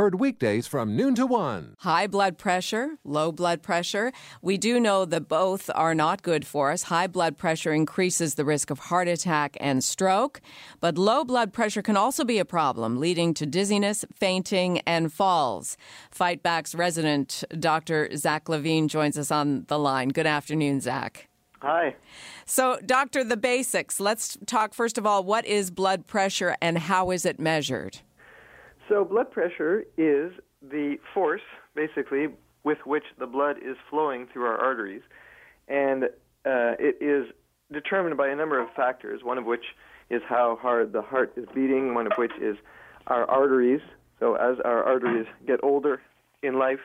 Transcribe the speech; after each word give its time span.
Heard 0.00 0.18
weekdays 0.18 0.66
from 0.66 0.96
noon 0.96 1.14
to 1.16 1.26
one. 1.26 1.74
High 1.80 2.06
blood 2.06 2.38
pressure, 2.38 2.96
low 3.04 3.30
blood 3.30 3.62
pressure. 3.62 4.12
We 4.40 4.56
do 4.56 4.80
know 4.80 5.04
that 5.04 5.28
both 5.28 5.68
are 5.74 5.94
not 5.94 6.22
good 6.22 6.46
for 6.46 6.70
us. 6.70 6.84
High 6.84 7.06
blood 7.06 7.36
pressure 7.36 7.74
increases 7.74 8.36
the 8.36 8.46
risk 8.46 8.70
of 8.70 8.78
heart 8.78 9.08
attack 9.08 9.58
and 9.60 9.84
stroke, 9.84 10.40
but 10.80 10.96
low 10.96 11.22
blood 11.22 11.52
pressure 11.52 11.82
can 11.82 11.98
also 11.98 12.24
be 12.24 12.38
a 12.38 12.46
problem, 12.46 12.98
leading 12.98 13.34
to 13.34 13.44
dizziness, 13.44 14.06
fainting, 14.14 14.78
and 14.86 15.12
falls. 15.12 15.76
Fight 16.10 16.42
Back's 16.42 16.74
resident 16.74 17.44
Dr. 17.58 18.08
Zach 18.16 18.48
Levine 18.48 18.88
joins 18.88 19.18
us 19.18 19.30
on 19.30 19.66
the 19.68 19.78
line. 19.78 20.08
Good 20.08 20.26
afternoon, 20.26 20.80
Zach. 20.80 21.28
Hi. 21.60 21.94
So, 22.46 22.78
doctor, 22.86 23.22
the 23.22 23.36
basics. 23.36 24.00
Let's 24.00 24.38
talk 24.46 24.72
first 24.72 24.96
of 24.96 25.04
all 25.04 25.22
what 25.24 25.44
is 25.44 25.70
blood 25.70 26.06
pressure 26.06 26.56
and 26.62 26.78
how 26.78 27.10
is 27.10 27.26
it 27.26 27.38
measured? 27.38 28.00
So, 28.90 29.04
blood 29.04 29.30
pressure 29.30 29.84
is 29.96 30.32
the 30.60 30.96
force, 31.14 31.40
basically, 31.76 32.26
with 32.64 32.78
which 32.84 33.04
the 33.20 33.26
blood 33.26 33.56
is 33.58 33.76
flowing 33.88 34.26
through 34.32 34.46
our 34.46 34.58
arteries. 34.58 35.02
And 35.68 36.04
uh, 36.44 36.74
it 36.80 36.96
is 37.00 37.32
determined 37.72 38.16
by 38.16 38.28
a 38.28 38.34
number 38.34 38.60
of 38.60 38.68
factors, 38.74 39.20
one 39.22 39.38
of 39.38 39.44
which 39.44 39.64
is 40.10 40.22
how 40.28 40.58
hard 40.60 40.92
the 40.92 41.02
heart 41.02 41.32
is 41.36 41.46
beating, 41.54 41.94
one 41.94 42.06
of 42.06 42.12
which 42.18 42.32
is 42.42 42.56
our 43.06 43.24
arteries. 43.30 43.80
So, 44.18 44.34
as 44.34 44.56
our 44.64 44.82
arteries 44.82 45.26
get 45.46 45.60
older 45.62 46.02
in 46.42 46.58
life, 46.58 46.80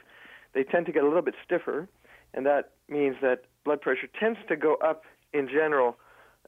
they 0.53 0.63
tend 0.63 0.85
to 0.85 0.91
get 0.91 1.03
a 1.03 1.07
little 1.07 1.23
bit 1.23 1.33
stiffer, 1.43 1.89
and 2.35 2.45
that 2.45 2.73
means 2.87 3.15
that 3.23 3.45
blood 3.63 3.81
pressure 3.81 4.07
tends 4.19 4.37
to 4.47 4.55
go 4.55 4.75
up 4.75 5.05
in 5.33 5.47
general 5.47 5.97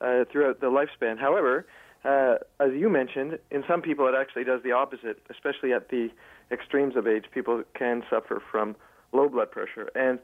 uh, 0.02 0.26
throughout 0.32 0.62
the 0.62 0.68
lifespan. 0.68 1.18
However, 1.18 1.66
uh, 2.04 2.36
as 2.60 2.72
you 2.74 2.90
mentioned, 2.90 3.40
in 3.52 3.64
some 3.68 3.82
people 3.82 4.08
it 4.08 4.16
actually 4.20 4.44
does 4.44 4.62
the 4.64 4.72
opposite, 4.72 5.22
especially 5.30 5.74
at 5.74 5.90
the 5.90 6.10
extremes 6.52 6.96
of 6.96 7.08
age. 7.08 7.26
People 7.34 7.64
can 7.74 8.04
suffer 8.10 8.42
from 8.52 8.76
low 9.12 9.28
blood 9.30 9.52
pressure. 9.52 9.90
And 9.96 10.20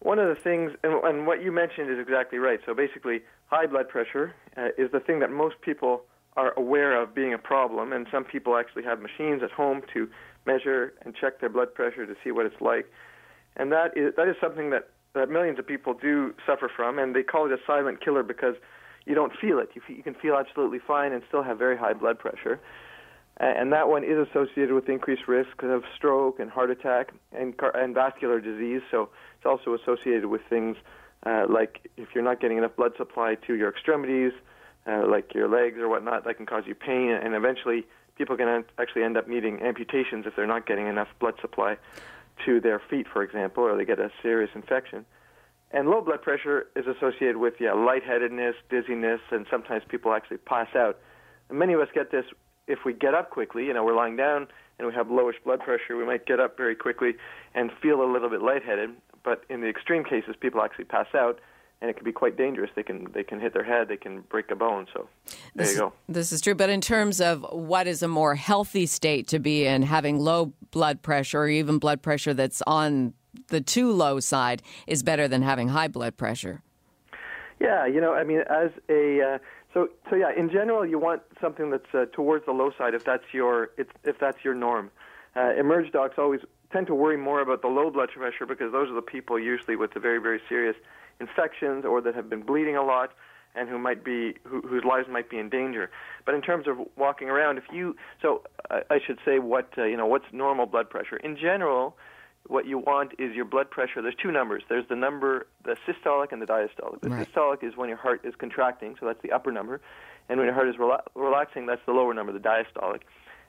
one 0.00 0.18
of 0.18 0.28
the 0.28 0.40
things, 0.40 0.72
and, 0.84 1.02
and 1.04 1.26
what 1.26 1.42
you 1.42 1.50
mentioned 1.50 1.90
is 1.90 1.98
exactly 1.98 2.38
right. 2.38 2.60
So 2.64 2.74
basically, 2.74 3.20
high 3.46 3.66
blood 3.66 3.88
pressure 3.88 4.34
uh, 4.56 4.68
is 4.78 4.90
the 4.92 5.00
thing 5.00 5.18
that 5.20 5.30
most 5.30 5.60
people 5.60 6.02
are 6.36 6.52
aware 6.56 7.00
of 7.00 7.14
being 7.14 7.34
a 7.34 7.38
problem, 7.38 7.92
and 7.92 8.06
some 8.12 8.24
people 8.24 8.56
actually 8.56 8.84
have 8.84 9.00
machines 9.00 9.42
at 9.42 9.50
home 9.50 9.82
to 9.92 10.08
measure 10.46 10.94
and 11.04 11.14
check 11.14 11.40
their 11.40 11.48
blood 11.48 11.74
pressure 11.74 12.06
to 12.06 12.14
see 12.22 12.30
what 12.30 12.46
it's 12.46 12.60
like. 12.60 12.86
And 13.56 13.72
that 13.72 13.96
is 13.96 14.14
that 14.16 14.28
is 14.28 14.36
something 14.40 14.70
that, 14.70 14.88
that 15.14 15.28
millions 15.28 15.58
of 15.58 15.66
people 15.66 15.94
do 15.94 16.32
suffer 16.46 16.70
from, 16.74 16.98
and 16.98 17.14
they 17.14 17.24
call 17.24 17.46
it 17.46 17.52
a 17.52 17.58
silent 17.66 18.02
killer 18.04 18.22
because 18.22 18.54
you 19.08 19.14
don't 19.14 19.32
feel 19.40 19.58
it. 19.58 19.70
You, 19.74 19.82
you 19.88 20.02
can 20.02 20.14
feel 20.14 20.34
absolutely 20.34 20.78
fine 20.78 21.12
and 21.12 21.22
still 21.28 21.42
have 21.42 21.58
very 21.58 21.76
high 21.76 21.94
blood 21.94 22.18
pressure. 22.18 22.60
And 23.38 23.72
that 23.72 23.88
one 23.88 24.02
is 24.02 24.18
associated 24.28 24.72
with 24.72 24.88
increased 24.88 25.28
risk 25.28 25.62
of 25.62 25.84
stroke 25.96 26.40
and 26.40 26.50
heart 26.50 26.70
attack 26.70 27.12
and, 27.32 27.56
car- 27.56 27.76
and 27.76 27.94
vascular 27.94 28.40
disease. 28.40 28.82
So 28.90 29.10
it's 29.36 29.46
also 29.46 29.74
associated 29.74 30.26
with 30.26 30.40
things 30.50 30.76
uh, 31.24 31.46
like 31.48 31.88
if 31.96 32.08
you're 32.14 32.24
not 32.24 32.40
getting 32.40 32.58
enough 32.58 32.76
blood 32.76 32.92
supply 32.96 33.36
to 33.46 33.54
your 33.54 33.68
extremities, 33.68 34.32
uh, 34.86 35.06
like 35.06 35.34
your 35.34 35.48
legs 35.48 35.78
or 35.78 35.88
whatnot, 35.88 36.24
that 36.24 36.36
can 36.36 36.46
cause 36.46 36.64
you 36.66 36.74
pain. 36.74 37.10
And 37.10 37.34
eventually, 37.34 37.86
people 38.16 38.36
can 38.36 38.64
actually 38.78 39.04
end 39.04 39.16
up 39.16 39.28
needing 39.28 39.60
amputations 39.62 40.26
if 40.26 40.34
they're 40.36 40.46
not 40.46 40.66
getting 40.66 40.86
enough 40.86 41.08
blood 41.20 41.34
supply 41.40 41.76
to 42.44 42.60
their 42.60 42.80
feet, 42.90 43.06
for 43.12 43.22
example, 43.22 43.64
or 43.64 43.76
they 43.76 43.84
get 43.84 43.98
a 43.98 44.10
serious 44.22 44.50
infection. 44.54 45.04
And 45.70 45.88
low 45.88 46.00
blood 46.00 46.22
pressure 46.22 46.68
is 46.76 46.86
associated 46.86 47.36
with 47.36 47.54
yeah, 47.60 47.72
lightheadedness, 47.72 48.54
dizziness, 48.70 49.20
and 49.30 49.46
sometimes 49.50 49.82
people 49.88 50.12
actually 50.12 50.38
pass 50.38 50.68
out. 50.74 50.98
And 51.50 51.58
many 51.58 51.74
of 51.74 51.80
us 51.80 51.88
get 51.94 52.10
this 52.10 52.24
if 52.66 52.80
we 52.84 52.94
get 52.94 53.14
up 53.14 53.30
quickly. 53.30 53.66
You 53.66 53.74
know, 53.74 53.84
we're 53.84 53.96
lying 53.96 54.16
down 54.16 54.48
and 54.78 54.88
we 54.88 54.94
have 54.94 55.08
lowish 55.08 55.42
blood 55.44 55.60
pressure. 55.60 55.96
We 55.96 56.06
might 56.06 56.26
get 56.26 56.40
up 56.40 56.56
very 56.56 56.74
quickly 56.74 57.14
and 57.54 57.70
feel 57.82 58.02
a 58.02 58.08
little 58.10 58.30
bit 58.30 58.40
lightheaded. 58.40 58.90
But 59.24 59.44
in 59.50 59.60
the 59.60 59.68
extreme 59.68 60.04
cases, 60.04 60.36
people 60.40 60.62
actually 60.62 60.84
pass 60.84 61.08
out, 61.14 61.40
and 61.80 61.90
it 61.90 61.96
can 61.96 62.04
be 62.04 62.12
quite 62.12 62.36
dangerous. 62.36 62.70
They 62.74 62.82
can 62.82 63.08
they 63.12 63.24
can 63.24 63.40
hit 63.40 63.52
their 63.52 63.64
head, 63.64 63.88
they 63.88 63.96
can 63.96 64.22
break 64.22 64.50
a 64.50 64.56
bone. 64.56 64.86
So 64.94 65.08
there 65.54 65.66
this, 65.66 65.74
you 65.74 65.80
go. 65.80 65.92
This 66.08 66.32
is 66.32 66.40
true. 66.40 66.54
But 66.54 66.70
in 66.70 66.80
terms 66.80 67.20
of 67.20 67.44
what 67.50 67.86
is 67.86 68.02
a 68.02 68.08
more 68.08 68.36
healthy 68.36 68.86
state 68.86 69.26
to 69.28 69.38
be 69.38 69.66
in, 69.66 69.82
having 69.82 70.18
low 70.18 70.52
blood 70.70 71.02
pressure 71.02 71.40
or 71.40 71.48
even 71.48 71.78
blood 71.78 72.00
pressure 72.00 72.32
that's 72.32 72.62
on 72.66 73.12
the 73.48 73.60
too 73.60 73.92
low 73.92 74.20
side 74.20 74.62
is 74.86 75.02
better 75.02 75.28
than 75.28 75.42
having 75.42 75.68
high 75.68 75.88
blood 75.88 76.16
pressure. 76.16 76.62
Yeah, 77.60 77.86
you 77.86 78.00
know, 78.00 78.14
I 78.14 78.24
mean, 78.24 78.40
as 78.48 78.70
a 78.88 79.20
uh, 79.20 79.38
so 79.74 79.88
so 80.08 80.16
yeah, 80.16 80.30
in 80.36 80.50
general, 80.50 80.86
you 80.86 80.98
want 80.98 81.22
something 81.40 81.70
that's 81.70 81.92
uh, 81.94 82.06
towards 82.12 82.46
the 82.46 82.52
low 82.52 82.70
side 82.78 82.94
if 82.94 83.04
that's 83.04 83.24
your 83.32 83.70
if, 83.76 83.88
if 84.04 84.18
that's 84.18 84.38
your 84.44 84.54
norm. 84.54 84.90
Uh, 85.36 85.52
emerge 85.58 85.90
docs 85.92 86.14
always 86.18 86.40
tend 86.72 86.86
to 86.86 86.94
worry 86.94 87.16
more 87.16 87.40
about 87.40 87.62
the 87.62 87.68
low 87.68 87.90
blood 87.90 88.10
pressure 88.10 88.46
because 88.46 88.72
those 88.72 88.90
are 88.90 88.94
the 88.94 89.02
people 89.02 89.38
usually 89.38 89.76
with 89.76 89.92
the 89.94 90.00
very 90.00 90.18
very 90.18 90.40
serious 90.48 90.76
infections 91.20 91.84
or 91.84 92.00
that 92.00 92.14
have 92.14 92.30
been 92.30 92.42
bleeding 92.42 92.76
a 92.76 92.82
lot 92.82 93.10
and 93.54 93.68
who 93.68 93.78
might 93.78 94.04
be 94.04 94.34
who, 94.44 94.60
whose 94.62 94.84
lives 94.84 95.08
might 95.10 95.28
be 95.28 95.38
in 95.38 95.48
danger. 95.48 95.90
But 96.24 96.34
in 96.34 96.42
terms 96.42 96.66
of 96.68 96.78
walking 96.96 97.28
around, 97.28 97.58
if 97.58 97.64
you 97.72 97.96
so 98.22 98.42
I, 98.70 98.82
I 98.90 98.98
should 99.04 99.18
say 99.24 99.38
what 99.38 99.70
uh, 99.76 99.84
you 99.84 99.96
know 99.96 100.06
what's 100.06 100.26
normal 100.32 100.66
blood 100.66 100.88
pressure 100.88 101.16
in 101.16 101.36
general 101.36 101.96
what 102.46 102.66
you 102.66 102.78
want 102.78 103.12
is 103.18 103.34
your 103.34 103.44
blood 103.44 103.70
pressure. 103.70 104.00
There's 104.00 104.14
two 104.14 104.32
numbers. 104.32 104.62
There's 104.68 104.88
the 104.88 104.96
number, 104.96 105.46
the 105.64 105.76
systolic 105.86 106.32
and 106.32 106.40
the 106.40 106.46
diastolic. 106.46 107.00
The 107.00 107.10
right. 107.10 107.26
systolic 107.26 107.62
is 107.62 107.76
when 107.76 107.88
your 107.88 107.98
heart 107.98 108.22
is 108.24 108.34
contracting, 108.38 108.96
so 108.98 109.06
that's 109.06 109.20
the 109.22 109.32
upper 109.32 109.52
number, 109.52 109.80
and 110.28 110.38
when 110.38 110.46
your 110.46 110.54
heart 110.54 110.68
is 110.68 110.76
rela- 110.76 111.02
relaxing, 111.14 111.66
that's 111.66 111.84
the 111.86 111.92
lower 111.92 112.14
number, 112.14 112.32
the 112.32 112.38
diastolic. 112.38 113.00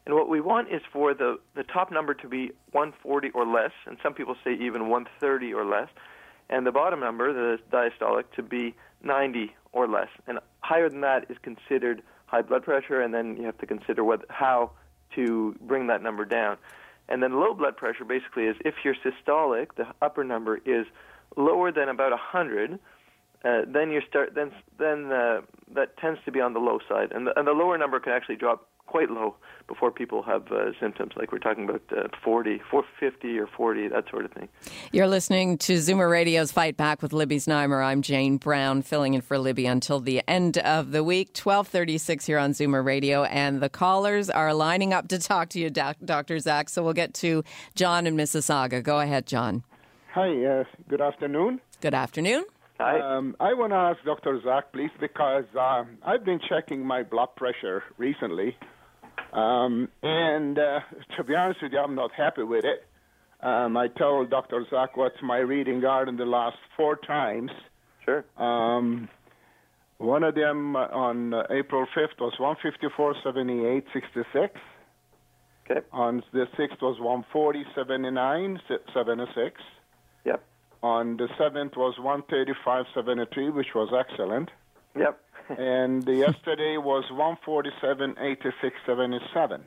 And 0.06 0.16
what 0.16 0.30
we 0.30 0.42
want 0.42 0.72
is 0.74 0.82
for 0.92 1.14
the, 1.14 1.40
the 1.56 1.64
top 1.64 1.92
number 1.92 2.14
to 2.16 2.28
be 2.28 2.52
140 2.72 3.30
or 3.30 3.46
less, 3.46 3.72
and 3.86 3.98
some 4.02 4.14
people 4.14 4.36
say 4.44 4.54
even 4.54 4.90
130 4.90 5.54
or 5.54 5.66
less, 5.66 5.90
and 6.50 6.66
the 6.66 6.72
bottom 6.72 7.00
number, 7.00 7.32
the 7.32 7.60
diastolic, 7.72 8.24
to 8.36 8.44
be 8.44 8.76
90 9.04 9.56
or 9.72 9.88
less. 9.88 10.08
And 10.28 10.40
higher 10.62 10.90
than 10.90 11.02
that 11.02 11.30
is 11.30 11.38
considered 11.42 12.02
high 12.26 12.42
blood 12.42 12.64
pressure, 12.64 13.02
and 13.02 13.14
then 13.14 13.38
you 13.38 13.46
have 13.46 13.58
to 13.60 13.66
consider 13.66 14.04
what, 14.04 14.26
how 14.30 14.72
to 15.16 15.56
bring 15.62 15.88
that 15.88 16.02
number 16.02 16.26
down. 16.26 16.58
And 17.10 17.22
then 17.22 17.34
low 17.34 17.54
blood 17.54 17.76
pressure 17.76 18.06
basically 18.06 18.44
is 18.46 18.56
if 18.64 18.76
your 18.86 18.96
systolic, 18.96 19.76
the 19.76 19.88
upper 20.02 20.24
number, 20.24 20.58
is 20.66 20.86
lower 21.36 21.72
than 21.72 21.90
about 21.90 22.12
100, 22.12 22.80
uh, 23.44 23.62
then 23.68 23.90
you 23.90 24.02
start 24.08 24.36
then 24.36 24.52
then 24.78 25.12
uh, 25.12 25.42
that 25.74 25.98
tends 25.98 26.20
to 26.26 26.32
be 26.32 26.42
on 26.42 26.54
the 26.54 26.60
low 26.60 26.80
side, 26.90 27.12
and 27.14 27.26
the, 27.26 27.38
and 27.40 27.48
the 27.48 27.52
lower 27.52 27.78
number 27.78 28.00
can 28.00 28.12
actually 28.12 28.36
drop 28.36 28.68
quite 28.90 29.12
low 29.12 29.36
before 29.68 29.92
people 29.92 30.24
have 30.24 30.52
uh, 30.52 30.72
symptoms, 30.80 31.12
like 31.16 31.32
we're 31.32 31.38
talking 31.38 31.64
about 31.70 31.84
uh, 31.96 32.08
40, 32.24 32.60
450 32.72 33.38
or 33.38 33.46
40, 33.46 33.88
that 33.90 34.10
sort 34.10 34.26
of 34.26 34.32
thing. 34.32 34.50
You're 34.92 35.08
listening 35.08 35.60
to 35.60 35.76
Zoomer 35.76 36.10
Radio's 36.10 36.52
Fight 36.52 36.76
Back 36.76 37.04
with 37.04 37.14
Libby 37.14 37.38
Znaimer. 37.38 37.86
I'm 37.86 38.02
Jane 38.02 38.38
Brown, 38.38 38.82
filling 38.82 39.14
in 39.14 39.22
for 39.22 39.38
Libby 39.38 39.68
until 39.68 40.00
the 40.00 40.24
end 40.28 40.58
of 40.58 40.92
the 40.92 41.04
week, 41.04 41.28
1236 41.28 42.26
here 42.26 42.40
on 42.40 42.52
Zoomer 42.54 42.84
Radio. 42.84 43.26
And 43.26 43.62
the 43.62 43.70
callers 43.70 44.32
are 44.32 44.56
lining 44.56 44.92
up 44.92 45.08
to 45.10 45.20
talk 45.20 45.50
to 45.50 45.60
you, 45.60 45.70
doc- 45.70 45.98
Dr. 46.04 46.40
Zach. 46.40 46.68
So 46.70 46.82
we'll 46.82 46.94
get 46.94 47.14
to 47.16 47.44
John 47.76 48.08
and 48.08 48.18
Mississauga. 48.18 48.82
Go 48.82 49.00
ahead, 49.00 49.28
John. 49.28 49.64
Hi, 50.14 50.46
uh, 50.46 50.64
good 50.88 51.02
afternoon. 51.02 51.62
Good 51.80 51.94
afternoon. 51.94 52.44
Hi. 52.80 53.00
Um, 53.00 53.36
I 53.40 53.54
want 53.54 53.72
to 53.74 53.76
ask 53.76 54.04
Dr. 54.06 54.42
Zach, 54.42 54.72
please, 54.72 54.90
because 55.00 55.44
uh, 55.54 55.84
I've 56.02 56.24
been 56.26 56.40
checking 56.50 56.86
my 56.86 57.04
blood 57.04 57.36
pressure 57.36 57.84
recently, 57.98 58.58
um, 59.34 59.90
and 60.02 60.58
uh, 60.58 60.80
to 61.18 61.24
be 61.24 61.36
honest 61.36 61.62
with 61.62 61.74
you, 61.74 61.80
I'm 61.80 61.96
not 61.96 62.12
happy 62.12 62.44
with 62.44 62.66
it. 62.66 62.86
Um, 63.42 63.78
I 63.78 63.88
told 63.88 64.30
Dr. 64.30 64.66
Zach 64.70 64.98
what's 64.98 65.22
my 65.24 65.38
reading 65.38 65.84
are 65.86 66.08
in 66.08 66.18
the 66.18 66.26
last 66.26 66.58
four 66.76 66.98
times. 66.98 67.52
Sure. 68.04 68.26
Um, 68.38 69.08
one 69.98 70.24
of 70.24 70.36
them 70.36 70.76
on 70.76 71.34
uh, 71.34 71.44
April 71.50 71.86
5th 71.96 72.20
was 72.20 72.34
154.78, 72.40 73.84
66. 73.94 74.60
Okay. 75.70 75.82
On 75.92 76.24
the 76.34 76.48
6th 76.58 76.82
was 76.82 76.98
140.79, 77.34 78.58
76. 78.94 79.62
Yep. 80.26 80.44
On 80.82 81.18
the 81.18 81.28
7th 81.40 81.78
was 81.78 81.96
135.73, 82.00 83.54
which 83.54 83.68
was 83.76 83.94
excellent. 83.94 84.50
Yep. 84.98 85.20
and 85.58 86.08
yesterday 86.08 86.78
was 86.78 87.06
147.86, 87.12 88.72
77. 88.86 89.64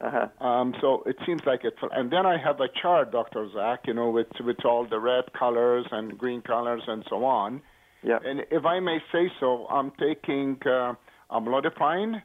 Uh-huh. 0.00 0.46
Um, 0.46 0.74
so 0.80 1.02
it 1.06 1.16
seems 1.26 1.42
like 1.44 1.64
it. 1.64 1.74
And 1.92 2.10
then 2.10 2.24
I 2.24 2.38
have 2.38 2.60
a 2.60 2.68
chart, 2.80 3.10
Dr. 3.10 3.48
Zach, 3.52 3.80
you 3.86 3.94
know, 3.94 4.10
with 4.10 4.28
with 4.44 4.64
all 4.64 4.86
the 4.86 5.00
red 5.00 5.32
colors 5.32 5.86
and 5.90 6.16
green 6.16 6.40
colors 6.40 6.82
and 6.86 7.04
so 7.08 7.24
on. 7.24 7.60
Yeah. 8.02 8.18
And 8.24 8.42
if 8.52 8.64
I 8.64 8.78
may 8.78 8.98
say 9.10 9.30
so, 9.40 9.66
I'm 9.66 9.90
taking 9.98 10.56
uh, 10.64 10.94
amlodipine, 11.32 12.22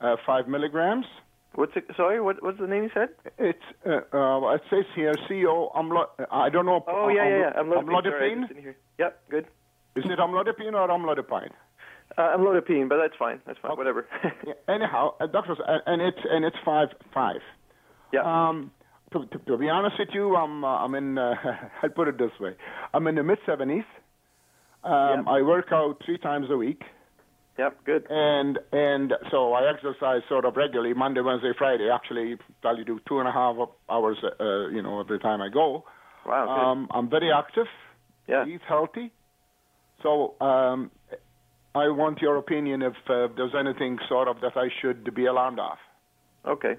uh, 0.00 0.16
five 0.24 0.46
milligrams. 0.46 1.06
What's 1.54 1.72
it? 1.74 1.86
Sorry, 1.96 2.20
what 2.20 2.40
what's 2.40 2.60
the 2.60 2.68
name 2.68 2.84
you 2.84 2.90
said? 2.94 3.08
It's 3.36 3.58
uh, 3.84 4.16
uh, 4.16 4.54
it 4.54 4.62
says 4.70 4.84
here 4.94 5.14
CO 5.26 5.72
amlo. 5.74 6.06
I 6.30 6.50
don't 6.50 6.66
know. 6.66 6.84
Oh 6.86 7.08
yeah, 7.08 7.28
yeah, 7.28 7.38
yeah. 7.38 7.62
Amlodipine. 7.62 8.02
Sorry, 8.04 8.32
I 8.32 8.34
just 8.36 8.48
didn't 8.48 8.62
hear. 8.62 8.76
Yep, 8.98 9.22
good. 9.28 9.46
Is 9.96 10.04
it 10.04 10.18
amlodipine 10.20 10.74
or 10.74 10.86
amlodipine? 10.86 11.50
Uh, 12.16 12.36
amlodipine, 12.36 12.88
but 12.88 12.96
that's 13.00 13.14
fine. 13.18 13.40
That's 13.46 13.58
fine. 13.60 13.76
Whatever. 13.76 14.06
Yeah, 14.46 14.54
anyhow, 14.74 15.14
uh, 15.20 15.26
doctors, 15.26 15.58
uh, 15.66 15.78
and 15.86 16.00
it's 16.02 16.18
and 16.28 16.44
it's 16.44 16.56
five 16.64 16.88
five. 17.14 17.40
yeah. 18.12 18.22
Um, 18.24 18.70
to, 19.12 19.24
to, 19.26 19.38
to 19.46 19.56
be 19.56 19.68
honest 19.68 19.96
with 19.98 20.08
you, 20.12 20.34
I'm 20.34 20.64
uh, 20.64 20.68
I'm 20.84 20.94
in. 20.94 21.16
Uh, 21.18 21.34
I'll 21.82 21.90
put 21.90 22.08
it 22.08 22.18
this 22.18 22.32
way: 22.40 22.54
I'm 22.94 23.06
in 23.06 23.14
the 23.14 23.22
mid 23.22 23.38
seventies. 23.46 23.84
Um, 24.84 24.92
Yeah. 24.92 25.22
I 25.28 25.42
work 25.42 25.66
out 25.72 26.02
three 26.04 26.18
times 26.18 26.46
a 26.50 26.56
week, 26.56 26.82
yep. 27.58 27.76
Good. 27.84 28.06
and 28.10 28.58
and 28.72 29.12
so 29.30 29.52
I 29.52 29.70
exercise 29.72 30.22
sort 30.28 30.44
of 30.44 30.56
regularly 30.56 30.94
Monday, 30.94 31.20
Wednesday, 31.20 31.52
Friday. 31.58 31.88
Actually, 31.90 32.36
probably 32.62 32.84
do 32.84 33.00
two 33.08 33.18
and 33.20 33.28
a 33.28 33.32
half 33.32 33.56
hours, 33.90 34.16
uh, 34.24 34.68
you 34.68 34.82
know, 34.82 35.00
every 35.00 35.18
time 35.18 35.40
I 35.42 35.48
go. 35.50 35.84
Wow. 36.26 36.46
Good. 36.46 36.62
Um, 36.62 36.88
I'm 36.90 37.08
very 37.10 37.30
active. 37.32 37.66
yeah. 38.26 38.44
Eat 38.46 38.60
healthy. 38.68 39.12
So 40.02 40.34
um, 40.40 40.90
I 41.78 41.88
want 41.88 42.20
your 42.20 42.36
opinion 42.36 42.82
if 42.82 42.94
uh, 43.08 43.28
there's 43.36 43.54
anything 43.58 43.98
sort 44.08 44.28
of 44.28 44.40
that 44.40 44.56
I 44.56 44.68
should 44.80 45.14
be 45.14 45.26
alarmed 45.26 45.60
of. 45.60 45.78
Okay. 46.46 46.76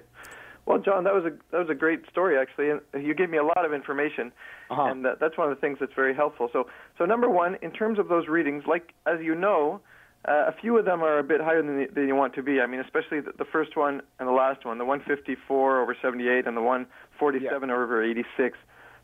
Well, 0.66 0.78
John, 0.78 1.04
that 1.04 1.14
was 1.14 1.24
a 1.24 1.30
that 1.50 1.58
was 1.58 1.70
a 1.70 1.74
great 1.74 2.08
story 2.10 2.38
actually, 2.38 2.70
and 2.70 2.80
you 3.06 3.14
gave 3.14 3.30
me 3.30 3.38
a 3.38 3.42
lot 3.44 3.64
of 3.64 3.72
information, 3.72 4.30
Uh-huh. 4.70 4.82
and 4.84 5.04
that, 5.04 5.18
that's 5.18 5.36
one 5.36 5.50
of 5.50 5.56
the 5.56 5.60
things 5.60 5.78
that's 5.80 5.94
very 5.94 6.14
helpful. 6.14 6.48
So, 6.52 6.66
so 6.98 7.04
number 7.06 7.28
one, 7.28 7.56
in 7.62 7.72
terms 7.72 7.98
of 7.98 8.08
those 8.08 8.28
readings, 8.28 8.64
like 8.66 8.92
as 9.06 9.18
you 9.20 9.34
know, 9.34 9.80
uh, 10.28 10.44
a 10.48 10.54
few 10.60 10.78
of 10.78 10.84
them 10.84 11.02
are 11.02 11.18
a 11.18 11.24
bit 11.24 11.40
higher 11.40 11.62
than, 11.62 11.76
the, 11.78 11.86
than 11.94 12.06
you 12.06 12.14
want 12.14 12.34
to 12.34 12.42
be. 12.42 12.60
I 12.60 12.66
mean, 12.66 12.80
especially 12.80 13.20
the, 13.20 13.32
the 13.38 13.46
first 13.46 13.76
one 13.76 14.02
and 14.18 14.28
the 14.28 14.32
last 14.32 14.64
one, 14.66 14.76
the 14.78 14.84
154 14.84 15.80
over 15.80 15.96
78 16.00 16.46
and 16.46 16.56
the 16.56 16.60
147 16.60 17.70
over 17.70 18.04
86, 18.04 18.58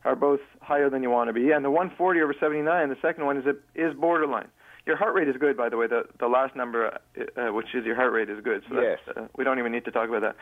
are 0.04 0.14
both 0.14 0.40
higher 0.60 0.88
than 0.90 1.02
you 1.02 1.10
want 1.10 1.28
to 1.28 1.32
be, 1.32 1.50
and 1.50 1.64
the 1.64 1.70
140 1.70 2.20
over 2.20 2.34
79, 2.38 2.88
the 2.90 2.96
second 3.02 3.24
one 3.24 3.38
is 3.38 3.46
a, 3.46 3.54
is 3.74 3.92
borderline. 3.94 4.48
Your 4.86 4.96
heart 4.96 5.14
rate 5.14 5.28
is 5.28 5.36
good, 5.36 5.56
by 5.56 5.68
the 5.68 5.76
way. 5.76 5.86
The 5.88 6.04
the 6.18 6.28
last 6.28 6.54
number, 6.54 6.98
uh, 7.16 7.40
uh, 7.48 7.52
which 7.52 7.74
is 7.74 7.84
your 7.84 7.96
heart 7.96 8.12
rate, 8.12 8.30
is 8.30 8.40
good. 8.42 8.62
So 8.70 8.80
Yes. 8.80 8.98
uh, 9.14 9.26
we 9.36 9.42
don't 9.44 9.58
even 9.58 9.72
need 9.72 9.84
to 9.86 9.90
talk 9.90 10.08
about 10.08 10.22
that. 10.22 10.36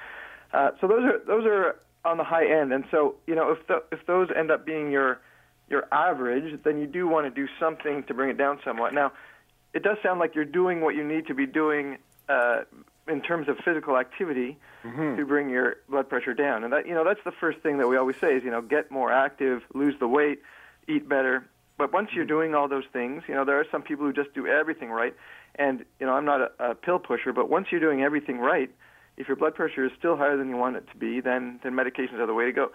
Uh, 0.52 0.70
so 0.80 0.86
those 0.86 1.02
are 1.04 1.18
those 1.26 1.44
are 1.46 1.76
on 2.04 2.18
the 2.18 2.24
high 2.24 2.46
end, 2.46 2.72
and 2.72 2.84
so 2.90 3.16
you 3.26 3.34
know 3.34 3.50
if 3.52 3.66
the, 3.66 3.82
if 3.90 4.04
those 4.06 4.28
end 4.36 4.50
up 4.50 4.66
being 4.66 4.90
your 4.92 5.18
your 5.70 5.86
average, 5.90 6.62
then 6.62 6.78
you 6.78 6.86
do 6.86 7.08
want 7.08 7.26
to 7.26 7.30
do 7.30 7.48
something 7.58 8.02
to 8.04 8.12
bring 8.12 8.28
it 8.28 8.36
down 8.36 8.60
somewhat. 8.62 8.92
Now, 8.92 9.12
it 9.72 9.82
does 9.82 9.96
sound 10.02 10.20
like 10.20 10.34
you're 10.34 10.44
doing 10.44 10.82
what 10.82 10.94
you 10.94 11.02
need 11.02 11.26
to 11.28 11.34
be 11.34 11.46
doing 11.46 11.96
uh, 12.28 12.64
in 13.08 13.22
terms 13.22 13.48
of 13.48 13.56
physical 13.64 13.96
activity 13.96 14.58
to 15.16 15.24
bring 15.24 15.48
your 15.48 15.76
blood 15.88 16.10
pressure 16.10 16.34
down, 16.34 16.62
and 16.64 16.72
that 16.74 16.86
you 16.86 16.92
know 16.92 17.02
that's 17.04 17.24
the 17.24 17.32
first 17.32 17.60
thing 17.60 17.78
that 17.78 17.88
we 17.88 17.96
always 17.96 18.16
say 18.20 18.34
is 18.36 18.44
you 18.44 18.50
know 18.50 18.60
get 18.60 18.90
more 18.90 19.10
active, 19.10 19.62
lose 19.72 19.94
the 19.98 20.06
weight, 20.06 20.42
eat 20.86 21.08
better. 21.08 21.46
But 21.76 21.92
once 21.92 22.10
you're 22.14 22.24
doing 22.26 22.54
all 22.54 22.68
those 22.68 22.84
things, 22.92 23.22
you 23.26 23.34
know 23.34 23.44
there 23.44 23.58
are 23.58 23.66
some 23.70 23.82
people 23.82 24.04
who 24.06 24.12
just 24.12 24.32
do 24.34 24.46
everything 24.46 24.90
right, 24.90 25.14
and 25.56 25.84
you 25.98 26.06
know 26.06 26.12
I'm 26.12 26.24
not 26.24 26.40
a, 26.40 26.70
a 26.70 26.74
pill 26.74 26.98
pusher, 26.98 27.32
but 27.32 27.48
once 27.50 27.68
you're 27.70 27.80
doing 27.80 28.02
everything 28.02 28.38
right, 28.38 28.70
if 29.16 29.26
your 29.28 29.36
blood 29.36 29.54
pressure 29.54 29.84
is 29.84 29.92
still 29.98 30.16
higher 30.16 30.36
than 30.36 30.48
you 30.48 30.56
want 30.56 30.76
it 30.76 30.86
to 30.92 30.96
be, 30.96 31.20
then 31.20 31.58
then 31.64 31.72
medications 31.72 32.18
are 32.18 32.26
the 32.26 32.34
way 32.34 32.44
to 32.44 32.52
go. 32.52 32.68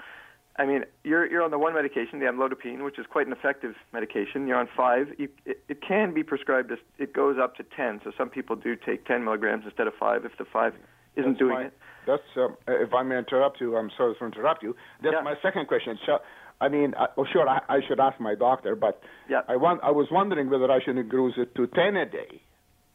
I 0.57 0.65
mean, 0.65 0.83
you're 1.05 1.25
you're 1.31 1.41
on 1.43 1.51
the 1.51 1.57
one 1.57 1.73
medication, 1.73 2.19
the 2.19 2.25
amlodipine, 2.25 2.83
which 2.83 2.99
is 2.99 3.05
quite 3.09 3.25
an 3.25 3.31
effective 3.31 3.75
medication. 3.93 4.45
You're 4.47 4.57
on 4.57 4.67
five. 4.75 5.07
You, 5.17 5.29
it, 5.45 5.63
it 5.69 5.81
can 5.81 6.13
be 6.13 6.21
prescribed 6.21 6.69
as 6.69 6.79
it 6.97 7.13
goes 7.13 7.37
up 7.41 7.55
to 7.55 7.63
ten. 7.63 8.01
So 8.03 8.11
some 8.17 8.29
people 8.29 8.57
do 8.57 8.75
take 8.75 9.05
ten 9.05 9.23
milligrams 9.23 9.63
instead 9.65 9.87
of 9.87 9.93
five 9.97 10.25
if 10.25 10.37
the 10.37 10.43
five 10.51 10.73
isn't 11.15 11.31
That's 11.33 11.39
doing 11.39 11.53
my- 11.53 11.63
it. 11.65 11.73
That's 12.07 12.23
um, 12.37 12.57
if 12.67 12.93
I 12.93 13.03
may 13.03 13.17
interrupt 13.19 13.61
you. 13.61 13.77
I'm 13.77 13.91
sorry 13.95 14.15
to 14.19 14.25
interrupt 14.25 14.63
you. 14.63 14.75
That's 15.03 15.13
Yeah. 15.17 15.21
my 15.21 15.35
second 15.43 15.67
question. 15.67 15.97
So, 16.05 16.17
I 16.61 16.67
mean, 16.67 16.93
I, 16.97 17.07
oh, 17.17 17.25
sure, 17.31 17.47
I, 17.47 17.61
I 17.69 17.79
should 17.87 17.99
ask 17.99 18.19
my 18.19 18.35
doctor, 18.35 18.75
but 18.75 19.01
Yeah. 19.29 19.41
I 19.47 19.55
want. 19.55 19.81
I 19.83 19.91
was 19.91 20.07
wondering 20.11 20.49
whether 20.49 20.69
I 20.71 20.79
should 20.83 20.97
increase 20.97 21.35
it 21.37 21.55
to 21.55 21.67
ten 21.67 21.95
a 21.95 22.05
day, 22.05 22.41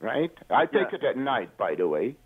right? 0.00 0.32
I 0.50 0.66
take 0.66 0.92
Yeah. 0.92 0.98
it 0.98 1.04
at 1.04 1.16
night, 1.16 1.56
by 1.56 1.74
the 1.74 1.88
way, 1.88 2.16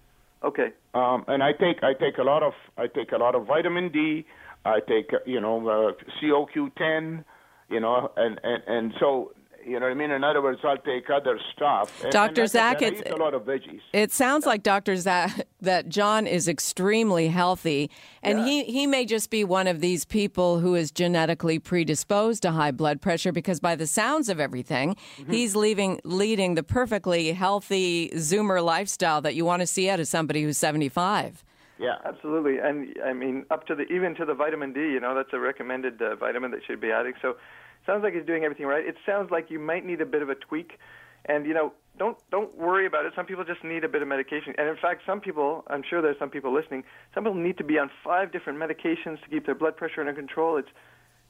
Okay. 0.43 0.73
um, 0.95 1.25
and 1.29 1.43
I 1.43 1.53
take 1.53 1.83
I 1.83 1.95
take 1.95 2.19
a 2.19 2.25
lot 2.25 2.43
of 2.43 2.55
I 2.77 2.87
take 2.89 3.13
a 3.13 3.19
lot 3.19 3.35
of 3.35 3.47
vitamin 3.47 3.91
D. 3.91 4.25
I 4.65 4.81
take 4.81 5.13
uh, 5.13 5.19
you 5.27 5.41
know 5.41 5.57
uh, 5.69 5.93
CoQ10, 6.21 7.25
you 7.71 7.81
know, 7.81 8.11
and 8.17 8.41
and 8.43 8.63
and 8.67 8.95
so. 9.01 9.33
You 9.69 9.79
know 9.81 9.87
what 9.87 9.93
I 9.93 9.95
mean? 9.95 10.11
In 10.11 10.25
other 10.25 10.41
words, 10.41 10.61
I'll 10.65 10.77
take 10.79 11.11
other 11.11 11.39
stuff. 11.55 12.03
And, 12.03 12.13
Dr. 12.13 12.29
and 12.29 12.39
like 12.39 12.43
I 12.43 12.47
Zach, 12.47 12.83
I 12.83 12.87
it's- 12.87 13.03
eat 13.07 13.13
a 13.13 13.17
lot 13.17 13.35
of 13.35 13.43
veggies. 13.43 13.81
It 13.93 14.13
sounds 14.13 14.47
like 14.47 14.63
Dr. 14.63 14.97
Zach 14.97 15.47
that 15.61 15.89
John 15.89 16.27
is 16.27 16.49
extremely 16.49 17.29
healthy, 17.29 17.91
and 18.23 18.41
he, 18.47 18.65
he 18.65 18.87
may 18.87 19.05
just 19.05 19.31
be 19.31 19.45
one 19.45 19.67
of 19.67 19.81
these 19.81 20.05
people 20.05 20.61
who 20.61 20.75
is 20.75 20.91
genetically 20.91 21.59
predisposed 21.59 22.43
to 22.43 22.53
high 22.53 22.71
blood 22.71 23.01
pressure 23.01 23.33
because, 23.33 23.61
by 23.61 23.77
the 23.77 23.87
sounds 23.87 24.29
of 24.29 24.41
everything, 24.41 24.97
Mm-hmm. 25.19 25.33
he's 25.33 25.55
leaving, 25.57 26.01
leading 26.05 26.55
the 26.55 26.63
perfectly 26.63 27.33
healthy 27.33 28.09
Zoomer 28.15 28.63
lifestyle 28.65 29.21
that 29.23 29.35
you 29.35 29.45
want 29.45 29.61
to 29.61 29.67
see 29.67 29.89
out 29.91 30.01
of 30.01 30.07
somebody 30.09 30.43
who's 30.43 30.59
75. 30.59 31.45
Yeah. 31.79 31.95
Absolutely, 32.05 32.59
and 32.59 32.95
I 33.05 33.13
mean 33.13 33.45
up 33.51 33.67
to 33.69 33.75
the 33.75 33.83
even 33.85 34.15
to 34.17 34.25
the 34.25 34.35
vitamin 34.35 34.73
D. 34.73 34.81
You 34.81 34.99
know 35.01 35.15
that's 35.15 35.33
a 35.33 35.39
recommended 35.39 36.01
uh, 36.03 36.17
vitamin 36.17 36.51
that 36.51 36.61
should 36.67 36.81
be 36.81 36.91
adding. 36.91 37.13
So, 37.23 37.37
sounds 37.89 38.05
like 38.05 38.15
he's 38.15 38.27
doing 38.27 38.45
everything 38.45 38.67
right. 38.67 38.87
It 38.87 38.97
sounds 39.07 39.31
like 39.31 39.51
you 39.51 39.59
might 39.59 39.85
need 39.85 40.01
a 40.01 40.07
bit 40.07 40.23
of 40.23 40.29
a 40.29 40.35
tweak, 40.35 40.79
and 41.25 41.47
you 41.47 41.55
know 41.55 41.73
don't 41.99 42.19
don't 42.31 42.57
worry 42.57 42.87
about 42.87 43.07
it. 43.07 43.13
Some 43.17 43.27
people 43.27 43.45
just 43.45 43.65
need 43.65 43.83
a 43.83 43.89
bit 43.89 44.03
of 44.03 44.09
medication, 44.09 44.55
and 44.59 44.69
in 44.69 44.77
fact, 44.77 45.03
some 45.07 45.21
people 45.21 45.65
I'm 45.69 45.83
sure 45.89 46.03
there's 46.03 46.19
some 46.19 46.31
people 46.31 46.53
listening. 46.53 46.85
Some 47.15 47.25
people 47.25 47.39
need 47.39 47.57
to 47.59 47.65
be 47.65 47.79
on 47.79 47.91
five 48.05 48.31
different 48.31 48.59
medications 48.59 49.21
to 49.23 49.29
keep 49.31 49.47
their 49.47 49.55
blood 49.55 49.77
pressure 49.77 50.01
under 50.01 50.13
control. 50.13 50.59
It's 50.59 50.69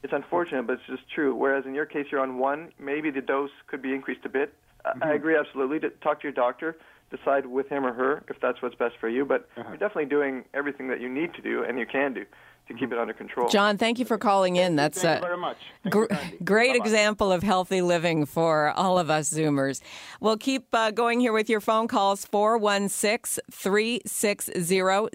it's 0.03 0.13
unfortunate, 0.13 0.67
but 0.67 0.75
it's 0.75 0.87
just 0.89 1.09
true. 1.15 1.35
Whereas 1.35 1.65
in 1.65 1.75
your 1.75 1.87
case, 1.87 2.07
you're 2.11 2.21
on 2.21 2.39
one. 2.39 2.73
Maybe 2.79 3.11
the 3.11 3.23
dose 3.23 3.51
could 3.69 3.81
be 3.81 3.95
increased 3.95 4.25
a 4.25 4.29
bit. 4.29 4.53
I 4.85 4.91
I 4.91 4.93
mm-hmm. 4.93 5.11
agree 5.11 5.37
absolutely. 5.37 5.81
To 5.81 5.91
talk 5.91 6.21
to 6.21 6.25
your 6.25 6.33
doctor, 6.33 6.77
decide 7.11 7.47
with 7.47 7.69
him 7.69 7.87
or 7.87 7.93
her 7.93 8.25
if 8.29 8.41
that's 8.41 8.61
what's 8.63 8.75
best 8.75 8.97
for 9.01 9.09
you. 9.09 9.25
But 9.25 9.49
uh-huh. 9.57 9.69
you're 9.69 9.79
definitely 9.79 10.07
doing 10.07 10.45
everything 10.55 10.89
that 10.89 11.01
you 11.01 11.09
need 11.09 11.35
to 11.35 11.43
do 11.43 11.65
and 11.65 11.79
you 11.79 11.87
can 11.87 12.15
do 12.15 12.25
to 12.69 12.75
keep 12.75 12.93
it 12.93 12.99
under 12.99 13.13
control. 13.13 13.49
John, 13.49 13.79
thank 13.79 13.99
you 13.99 14.05
for 14.05 14.19
calling 14.19 14.57
in. 14.57 14.77
That's 14.77 15.03
Thank 15.03 15.23
you 15.23 15.27
very 15.27 15.39
much. 15.39 15.57
Gr- 15.89 16.05
great 16.45 16.73
Bye-bye. 16.75 16.85
example 16.85 17.33
of 17.33 17.43
healthy 17.43 17.81
living 17.83 18.27
for 18.27 18.71
all 18.71 18.99
of 18.99 19.11
us 19.11 19.31
Zoomers. 19.31 19.81
We'll 20.21 20.37
keep 20.37 20.67
uh, 20.73 20.91
going 20.91 21.21
here 21.21 21.33
with 21.33 21.49
your 21.49 21.61
phone 21.61 21.89
calls 21.89 22.25
416 22.27 23.43
360 23.51 25.09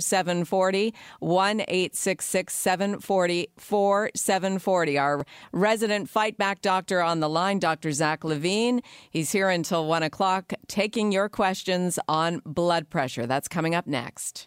0740 0.00 0.94
1 1.18 1.60
866 1.60 2.54
740 2.54 3.48
4740. 3.56 4.98
Our 4.98 5.24
resident 5.52 6.08
fight 6.08 6.36
back 6.38 6.62
doctor 6.62 7.02
on 7.02 7.20
the 7.20 7.28
line, 7.28 7.58
Dr. 7.58 7.92
Zach 7.92 8.24
Levine. 8.24 8.80
He's 9.10 9.32
here 9.32 9.50
until 9.50 9.86
1 9.86 10.02
o'clock 10.02 10.52
taking 10.68 11.12
your 11.12 11.28
questions 11.28 11.98
on 12.08 12.40
blood 12.46 12.88
pressure. 12.88 13.26
That's 13.26 13.48
coming 13.48 13.74
up 13.74 13.86
next. 13.86 14.46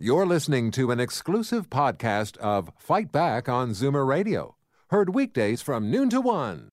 You're 0.00 0.26
listening 0.26 0.72
to 0.72 0.90
an 0.90 0.98
exclusive 0.98 1.70
podcast 1.70 2.36
of 2.38 2.68
Fight 2.76 3.12
Back 3.12 3.48
on 3.48 3.70
Zoomer 3.70 4.04
Radio, 4.04 4.56
heard 4.88 5.14
weekdays 5.14 5.62
from 5.62 5.88
noon 5.88 6.10
to 6.10 6.20
one. 6.20 6.68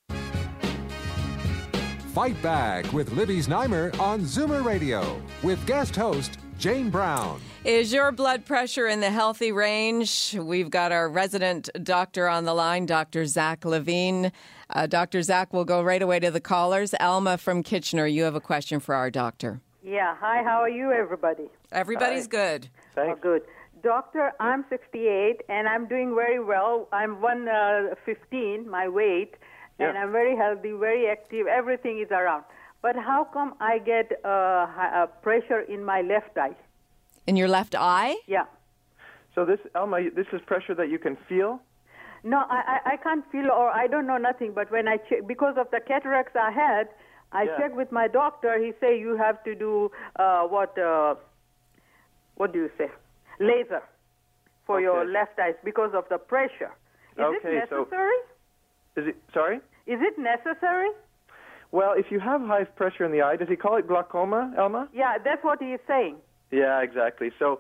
Fight 2.16 2.42
Back 2.42 2.92
with 2.92 3.12
Libby 3.12 3.38
Znaimer 3.38 3.98
on 4.00 4.22
Zoomer 4.22 4.66
Radio 4.66 5.22
with 5.44 5.64
guest 5.68 5.96
host 5.96 6.40
Jane 6.58 6.90
Brown. 6.90 7.40
Is 7.64 7.94
your 7.94 8.12
blood 8.12 8.44
pressure 8.44 8.88
in 8.88 9.02
the 9.02 9.12
healthy 9.12 9.52
range? 9.52 10.36
We've 10.40 10.72
got 10.72 10.92
our 10.92 11.08
resident 11.08 11.70
doctor 11.84 12.28
on 12.28 12.46
the 12.46 12.56
line, 12.56 12.88
Dr. 12.88 13.28
Zach 13.28 13.64
Levine. 13.64 14.32
Uh, 14.72 14.88
Dr. 14.88 15.22
Zach 15.22 15.54
will 15.54 15.66
go 15.66 15.84
right 15.84 16.02
away 16.02 16.20
to 16.20 16.32
the 16.32 16.42
callers. 16.42 16.96
Alma 17.00 17.38
from 17.38 17.62
Kitchener, 17.62 18.08
you 18.08 18.24
have 18.24 18.34
a 18.36 18.42
question 18.42 18.80
for 18.80 18.96
our 18.96 19.12
doctor. 19.12 19.62
Yeah. 19.84 20.16
Hi, 20.20 20.44
how 20.44 20.60
are 20.62 20.70
you, 20.70 20.92
everybody? 20.92 21.44
Everybody's 21.72 22.28
good. 22.28 22.70
Oh, 22.98 23.16
good. 23.16 23.44
Doctor, 23.84 24.32
I'm 24.40 24.66
68 24.70 25.42
and 25.50 25.68
I'm 25.68 25.88
doing 25.88 26.14
very 26.14 26.40
well. 26.40 26.88
I'm 26.92 27.22
115, 27.22 28.70
my 28.70 28.88
weight, 28.88 29.36
and 29.80 29.96
Yeah. 29.96 30.04
I'm 30.04 30.12
very 30.12 30.36
healthy, 30.36 30.72
very 30.74 31.08
active. 31.10 31.48
Everything 31.48 32.00
is 32.00 32.12
around. 32.12 32.44
But 32.82 32.96
how 32.96 33.24
come 33.24 33.56
I 33.60 33.78
get 33.80 34.12
uh, 34.26 34.66
hi- 34.68 34.92
uh, 35.02 35.08
pressure 35.08 35.62
in 35.62 35.84
my 35.86 36.02
left 36.02 36.38
eye? 36.38 36.56
In 37.28 37.36
your 37.36 37.48
left 37.48 37.76
eye? 37.76 38.16
Yeah. 38.28 38.46
So 39.36 39.46
this 39.46 39.60
Elma, 39.76 40.10
this 40.16 40.28
is 40.34 40.42
pressure 40.46 40.76
that 40.76 40.90
you 40.90 41.00
can 41.00 41.16
feel. 41.30 41.60
No, 42.24 42.40
I, 42.50 42.62
I, 42.76 42.92
I 42.94 42.98
can't 42.98 43.26
feel 43.32 43.50
or 43.52 43.70
I 43.70 43.88
don't 43.88 44.06
know 44.06 44.18
nothing. 44.18 44.52
But 44.54 44.70
when 44.72 44.88
I 44.88 44.98
check, 44.98 45.26
because 45.28 45.56
of 45.58 45.68
the 45.72 45.80
cataracts 45.80 46.36
I 46.36 46.52
had, 46.52 46.90
I 47.32 47.44
Yeah. 47.44 47.58
checked 47.58 47.76
with 47.76 47.92
my 47.92 48.08
doctor. 48.08 48.60
He 48.60 48.74
say 48.82 49.00
you 49.00 49.16
have 49.16 49.44
to 49.44 49.56
do 49.56 49.90
uh, 50.18 50.44
what? 50.48 50.78
Uh, 50.78 51.16
what 52.36 52.54
do 52.54 52.60
you 52.60 52.72
say? 52.78 52.90
Laser. 53.40 53.82
for 54.68 54.80
your 54.80 55.04
left 55.06 55.38
eye 55.40 55.54
because 55.64 55.92
of 55.94 56.06
the 56.10 56.18
pressure. 56.18 56.72
Is 57.18 57.24
Okay, 57.24 57.58
it 57.58 57.70
so- 57.70 57.80
necessary? 57.80 58.18
Is 58.96 59.08
it 59.08 59.16
sorry? 59.34 59.58
Is 59.88 60.00
it 60.02 60.18
necessary? 60.18 60.90
Well, 61.72 61.94
if 61.94 62.12
you 62.12 62.20
have 62.20 62.42
high 62.42 62.66
pressure 62.66 63.04
in 63.06 63.12
the 63.12 63.22
eye, 63.22 63.36
does 63.38 63.48
he 63.50 63.56
call 63.56 63.76
it 63.78 63.88
glaucoma, 63.88 64.54
Elma? 64.58 64.88
Yeah, 64.94 65.18
that's 65.24 65.44
what 65.44 65.62
he 65.62 65.74
is 65.74 65.80
saying. 65.88 66.18
Yeah, 66.52 66.82
exactly. 66.82 67.32
So, 67.40 67.60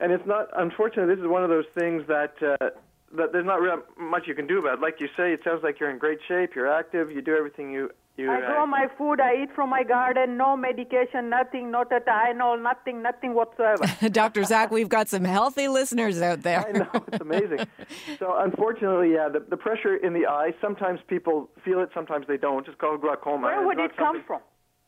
and 0.00 0.12
it's 0.12 0.24
not. 0.26 0.48
Unfortunately, 0.56 1.14
this 1.14 1.22
is 1.22 1.28
one 1.28 1.42
of 1.44 1.50
those 1.50 1.66
things 1.78 2.06
that 2.06 2.34
uh, 2.42 2.70
that 3.16 3.32
there's 3.32 3.44
not 3.44 3.60
real 3.60 3.82
much 3.98 4.26
you 4.28 4.34
can 4.34 4.46
do 4.46 4.58
about. 4.58 4.80
Like 4.80 5.00
you 5.00 5.08
say, 5.16 5.32
it 5.32 5.42
sounds 5.44 5.62
like 5.62 5.78
you're 5.80 5.90
in 5.90 5.98
great 5.98 6.20
shape. 6.26 6.54
You're 6.54 6.72
active. 6.72 7.10
You 7.10 7.20
do 7.22 7.36
everything 7.36 7.70
you 7.72 7.90
you. 8.16 8.30
I 8.30 8.42
uh, 8.42 8.46
grow 8.46 8.66
my 8.66 8.86
food. 8.96 9.20
I 9.20 9.42
eat 9.42 9.54
from 9.54 9.70
my 9.70 9.82
garden. 9.82 10.36
No 10.36 10.56
medication. 10.56 11.30
Nothing. 11.30 11.70
Not 11.70 11.92
a 11.92 12.00
Tylenol. 12.00 12.62
Nothing. 12.62 13.02
Nothing 13.02 13.34
whatsoever. 13.34 13.84
Dr. 14.10 14.44
Zach, 14.44 14.70
we've 14.70 14.88
got 14.88 15.08
some 15.08 15.24
healthy 15.24 15.68
listeners 15.68 16.20
out 16.20 16.42
there. 16.42 16.66
I 16.66 16.72
know 16.72 17.04
it's 17.08 17.20
amazing. 17.20 17.66
so 18.18 18.36
unfortunately, 18.38 19.12
yeah, 19.12 19.28
the, 19.28 19.44
the 19.48 19.56
pressure 19.56 19.96
in 19.96 20.12
the 20.12 20.26
eye. 20.26 20.52
Sometimes 20.60 21.00
people 21.06 21.50
feel 21.64 21.80
it, 21.80 21.90
sometimes 21.94 22.26
they 22.26 22.36
don't. 22.36 22.66
It's 22.66 22.78
called 22.80 23.00
glaucoma. 23.00 23.46
Where 23.46 23.66
would 23.66 23.78
it 23.78 23.96
come 23.96 24.22
from? 24.26 24.40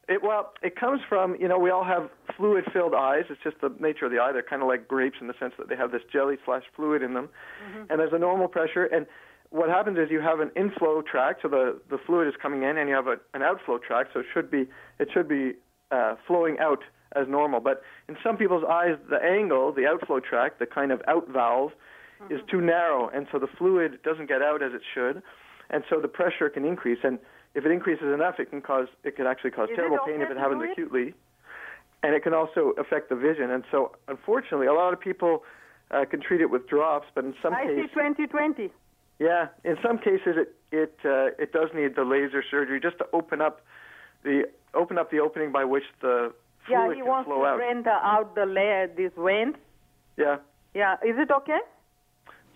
It, 0.09 0.21
well, 0.21 0.53
it 0.63 0.75
comes 0.75 1.01
from 1.09 1.37
you 1.41 1.47
know 1.47 1.59
we 1.59 1.71
all 1.71 1.85
have 1.85 2.11
fluid-filled 2.37 2.93
eyes. 2.93 3.25
It's 3.31 3.41
just 3.43 3.61
the 3.61 3.73
nature 3.79 4.07
of 4.07 4.11
the 4.11 4.19
eye. 4.19 4.33
They're 4.33 4.43
kind 4.43 4.61
of 4.61 4.69
like 4.69 4.89
grapes 4.89 5.19
in 5.21 5.29
the 5.29 5.35
sense 5.39 5.55
that 5.59 5.69
they 5.69 5.77
have 5.77 5.93
this 5.93 6.03
jelly 6.13 6.37
slash 6.45 6.65
fluid 6.75 7.03
in 7.03 7.15
them, 7.15 7.29
and 7.89 8.01
there's 8.01 8.13
a 8.13 8.19
normal 8.19 8.49
pressure. 8.49 8.85
And 8.85 9.07
what 9.53 9.69
happens 9.69 9.99
is 9.99 10.11
you 10.11 10.21
have 10.21 10.41
an 10.41 10.51
inflow 10.57 11.03
tract, 11.03 11.43
so 11.43 11.49
the 11.49 11.79
the 11.91 11.99
fluid 12.07 12.27
is 12.27 12.35
coming 12.41 12.63
in, 12.63 12.79
and 12.79 12.89
you 12.89 12.95
have 12.95 13.07
a, 13.07 13.17
an 13.35 13.43
outflow 13.43 13.79
tract, 13.79 14.11
so 14.15 14.21
it 14.21 14.27
should 14.33 14.51
be 14.51 14.67
it 14.99 15.09
should 15.13 15.29
be 15.29 15.53
uh, 15.91 16.17
flowing 16.27 16.59
out 16.59 16.83
as 17.15 17.29
normal. 17.29 17.61
But 17.61 17.83
in 18.09 18.17
some 18.25 18.37
people's 18.39 18.65
eyes, 18.65 18.97
the 19.11 19.23
angle, 19.23 19.73
the 19.73 19.87
outflow 19.87 20.21
tract, 20.21 20.59
the 20.59 20.67
kind 20.67 20.91
of 20.91 21.03
out 21.07 21.29
valve, 21.29 21.73
is 22.31 22.41
too 22.51 22.61
narrow, 22.61 23.11
and 23.11 23.27
so 23.31 23.39
the 23.39 23.47
fluid 23.59 23.99
doesn't 24.03 24.27
get 24.27 24.41
out 24.41 24.63
as 24.63 24.73
it 24.73 24.83
should, 24.95 25.23
and 25.69 25.85
so 25.91 26.01
the 26.01 26.09
pressure 26.09 26.49
can 26.49 26.65
increase. 26.65 26.99
And 27.05 27.19
if 27.55 27.67
it 27.67 27.71
increases 27.71 28.07
enough, 28.13 28.37
it 28.39 28.49
can 28.49 28.63
cause 28.63 28.89
it 29.05 29.17
could 29.17 29.27
actually 29.27 29.51
cause 29.51 29.69
Is 29.69 29.77
terrible 29.77 29.99
pain 30.07 30.23
if 30.23 30.31
it 30.31 30.39
happens 30.39 30.63
it? 30.63 30.71
acutely, 30.73 31.15
and 32.03 32.15
it 32.15 32.23
can 32.23 32.33
also 32.33 32.73
affect 32.79 33.11
the 33.11 33.17
vision. 33.17 33.51
And 33.51 33.65
so, 33.71 33.93
unfortunately, 34.09 34.67
a 34.67 34.73
lot 34.73 34.95
of 34.95 35.01
people 35.01 35.43
uh, 35.91 36.07
can 36.07 36.23
treat 36.23 36.41
it 36.41 36.49
with 36.49 36.67
drops, 36.69 37.09
but 37.15 37.25
in 37.25 37.35
some 37.43 37.53
I 37.53 37.65
see 37.67 37.83
cases, 37.83 37.91
2020. 37.93 38.71
Yeah, 39.29 39.43
in 39.65 39.77
some 39.87 39.99
cases 39.99 40.35
it 40.43 40.51
it 40.83 40.95
uh, 41.05 41.27
it 41.45 41.53
does 41.53 41.69
need 41.75 41.95
the 41.97 42.05
laser 42.15 42.43
surgery 42.51 42.81
just 42.81 42.99
to 42.99 43.07
open 43.13 43.41
up 43.41 43.61
the 44.25 44.37
open 44.75 44.99
up 44.99 45.11
the 45.11 45.21
opening 45.21 45.53
by 45.53 45.65
which 45.65 45.85
the 46.01 46.33
Yeah, 46.69 46.83
fluid 46.85 46.97
he 46.97 47.03
can 47.03 47.11
wants 47.13 47.27
flow 47.29 47.41
to 47.43 47.47
out. 47.51 47.57
drain 47.59 47.83
the, 47.83 47.97
out 48.15 48.35
the 48.35 48.47
layer, 48.47 48.89
these 49.01 49.15
veins. 49.19 49.55
Yeah. 50.17 50.37
Yeah, 50.75 50.95
is 51.11 51.17
it 51.25 51.31
okay? 51.31 51.61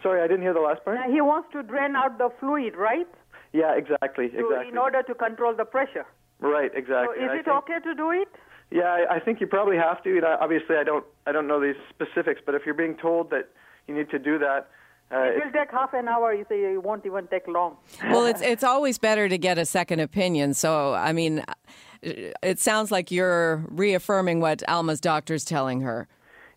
Sorry, 0.03 0.21
I 0.23 0.27
didn't 0.31 0.43
hear 0.43 0.55
the 0.55 0.61
last 0.71 0.85
part. 0.85 0.97
Now, 0.99 1.11
he 1.11 1.21
wants 1.21 1.49
to 1.53 1.63
drain 1.63 1.97
out 1.97 2.17
the 2.19 2.29
fluid, 2.41 2.75
right? 2.77 3.09
Yeah, 3.53 3.73
exactly, 3.77 4.29
To- 4.29 4.39
exactly. 4.39 4.69
In 4.69 4.79
order 4.79 5.03
to 5.03 5.15
control 5.15 5.55
the 5.57 5.65
pressure. 5.65 6.07
Right, 6.41 6.71
So 6.73 6.79
exactly. 6.79 7.25
is 7.25 7.31
I 7.31 7.37
it 7.41 7.45
think- 7.45 7.57
okay 7.63 7.79
to 7.89 7.95
do 7.95 8.11
it? 8.13 8.29
Yeah, 8.71 8.91
I, 8.99 9.17
I 9.17 9.21
think 9.21 9.41
you 9.41 9.47
probably 9.47 9.77
have 9.77 10.03
to. 10.05 10.11
You 10.11 10.21
know, 10.21 10.37
obviously, 10.41 10.77
I 10.77 10.85
don't 10.85 11.05
I 11.27 11.31
don't 11.33 11.47
know 11.47 11.61
these 11.61 11.79
specifics, 11.95 12.41
but 12.45 12.55
if 12.57 12.63
you're 12.67 12.75
being 12.85 12.97
told 12.97 13.31
that 13.31 13.47
you 13.87 13.95
need 13.95 14.11
to 14.11 14.19
do 14.19 14.39
that, 14.41 14.69
uh, 15.13 15.19
It 15.37 15.45
will 15.45 15.53
take 15.53 15.71
half 15.71 15.95
an 15.95 16.09
hour. 16.09 16.35
You 16.35 16.45
say 16.49 16.61
it 16.75 16.83
won't 16.83 17.05
even 17.07 17.27
take 17.29 17.47
long. 17.49 17.77
Well, 18.05 18.27
it's 18.27 18.41
it's 18.53 18.65
always 18.65 18.99
better 18.99 19.29
to 19.29 19.39
get 19.39 19.59
a 19.59 19.65
second 19.65 20.01
opinion. 20.01 20.55
So, 20.55 20.95
I 20.95 21.13
mean, 21.13 21.45
it 22.03 22.59
sounds 22.59 22.91
like 22.91 23.11
you're 23.11 23.65
reaffirming 23.69 24.41
what 24.41 24.63
Alma's 24.69 25.01
doctor's 25.01 25.45
telling 25.45 25.81
her. 25.83 26.09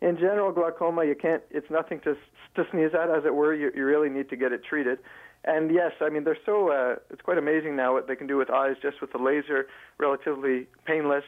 in 0.01 0.15
general, 0.17 0.51
glaucoma, 0.51 1.05
you 1.05 1.15
can't. 1.15 1.43
It's 1.51 1.69
nothing 1.69 1.99
to 2.01 2.15
to 2.55 2.65
sneeze 2.71 2.91
at, 2.93 3.09
as 3.09 3.23
it 3.25 3.35
were. 3.35 3.53
You 3.53 3.71
you 3.75 3.85
really 3.85 4.09
need 4.09 4.29
to 4.29 4.35
get 4.35 4.51
it 4.51 4.63
treated. 4.63 4.99
And 5.45 5.73
yes, 5.73 5.91
I 6.01 6.09
mean 6.09 6.23
they're 6.23 6.37
so. 6.45 6.69
Uh, 6.71 6.95
it's 7.11 7.21
quite 7.21 7.37
amazing 7.37 7.75
now 7.75 7.93
what 7.93 8.07
they 8.07 8.15
can 8.15 8.27
do 8.27 8.37
with 8.37 8.49
eyes, 8.49 8.75
just 8.81 8.99
with 9.01 9.11
the 9.11 9.19
laser, 9.19 9.67
relatively 9.97 10.67
painless, 10.85 11.23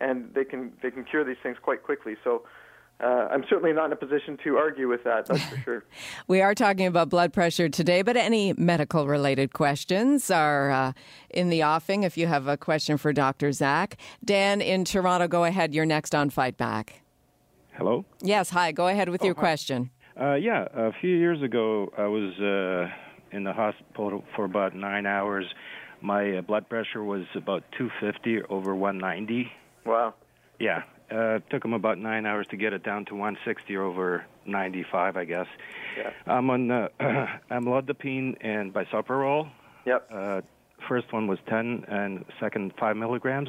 and 0.00 0.32
they 0.34 0.44
can 0.44 0.72
they 0.82 0.90
can 0.90 1.04
cure 1.04 1.24
these 1.24 1.36
things 1.42 1.56
quite 1.60 1.82
quickly. 1.82 2.16
So. 2.24 2.42
Uh, 3.02 3.28
I'm 3.30 3.44
certainly 3.48 3.72
not 3.72 3.86
in 3.86 3.92
a 3.92 3.96
position 3.96 4.38
to 4.44 4.56
argue 4.56 4.88
with 4.88 5.04
that. 5.04 5.26
That's 5.26 5.42
for 5.44 5.56
sure. 5.58 5.84
We 6.28 6.42
are 6.42 6.54
talking 6.54 6.86
about 6.86 7.08
blood 7.08 7.32
pressure 7.32 7.68
today, 7.68 8.02
but 8.02 8.16
any 8.16 8.52
medical 8.56 9.06
related 9.06 9.52
questions 9.52 10.30
are 10.30 10.70
uh, 10.70 10.92
in 11.30 11.48
the 11.48 11.62
offing 11.62 12.02
if 12.02 12.18
you 12.18 12.26
have 12.26 12.46
a 12.46 12.56
question 12.56 12.98
for 12.98 13.12
Dr. 13.12 13.52
Zach. 13.52 13.96
Dan 14.24 14.60
in 14.60 14.84
Toronto, 14.84 15.28
go 15.28 15.44
ahead. 15.44 15.74
You're 15.74 15.86
next 15.86 16.14
on 16.14 16.30
Fight 16.30 16.56
Back. 16.56 17.02
Hello. 17.72 18.04
Yes, 18.20 18.50
hi. 18.50 18.72
Go 18.72 18.88
ahead 18.88 19.08
with 19.08 19.24
your 19.24 19.34
question. 19.34 19.90
Uh, 20.20 20.34
yeah, 20.34 20.66
a 20.74 20.92
few 21.00 21.16
years 21.16 21.42
ago, 21.42 21.90
I 21.96 22.06
was 22.06 22.38
uh, 22.38 23.34
in 23.34 23.44
the 23.44 23.54
hospital 23.54 24.22
for 24.36 24.44
about 24.44 24.74
nine 24.74 25.06
hours. 25.06 25.46
My 26.02 26.36
uh, 26.36 26.42
blood 26.42 26.68
pressure 26.68 27.02
was 27.02 27.22
about 27.34 27.64
250 27.78 28.42
over 28.50 28.74
190. 28.74 29.50
Wow. 29.86 30.14
Yeah, 30.58 30.82
uh, 31.12 31.36
it 31.36 31.44
took 31.50 31.62
them 31.62 31.72
about 31.72 31.98
nine 31.98 32.26
hours 32.26 32.46
to 32.50 32.56
get 32.56 32.72
it 32.72 32.82
down 32.82 33.04
to 33.06 33.14
160 33.14 33.76
over 33.76 34.24
95, 34.46 35.16
I 35.16 35.24
guess. 35.24 35.46
Yeah. 35.96 36.10
I'm 36.26 36.48
on 36.50 36.70
uh, 36.70 36.88
amlodipine 37.50 38.36
and 38.40 38.72
bisoprolol. 38.72 39.50
Yep. 39.86 40.08
Uh, 40.12 40.40
first 40.88 41.12
one 41.12 41.26
was 41.26 41.38
10, 41.48 41.84
and 41.88 42.24
second 42.38 42.72
5 42.78 42.96
milligrams. 42.96 43.48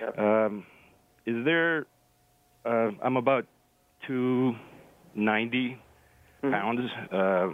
Yep. 0.00 0.18
Um, 0.18 0.66
is 1.26 1.44
there? 1.44 1.86
Uh, 2.64 2.90
I'm 3.02 3.16
about 3.16 3.46
290 4.06 5.78
Mm-hmm. 6.42 6.54
pounds. 6.54 6.90
Uh, 7.12 7.48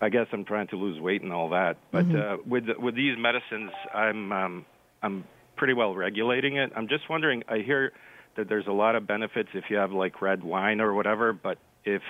I 0.00 0.08
guess 0.08 0.26
I'm 0.32 0.46
trying 0.46 0.68
to 0.68 0.76
lose 0.76 0.98
weight 0.98 1.20
and 1.20 1.34
all 1.34 1.50
that, 1.50 1.76
but 1.92 2.06
uh, 2.14 2.38
with 2.46 2.64
with 2.78 2.94
these 2.94 3.18
medicines, 3.18 3.70
I'm 3.92 4.32
um, 4.32 4.64
I'm 5.02 5.24
pretty 5.56 5.74
well 5.74 5.94
regulating 5.94 6.56
it. 6.56 6.72
I'm 6.74 6.88
just 6.88 7.10
wondering. 7.10 7.42
I 7.46 7.58
hear 7.58 7.92
that 8.38 8.48
there's 8.48 8.68
a 8.68 8.72
lot 8.72 8.94
of 8.94 9.06
benefits 9.06 9.50
if 9.52 9.64
you 9.68 9.76
have 9.76 9.92
like 9.92 10.22
red 10.22 10.42
wine 10.42 10.80
or 10.80 10.94
whatever, 10.94 11.32
but 11.32 11.58
if 11.84 12.02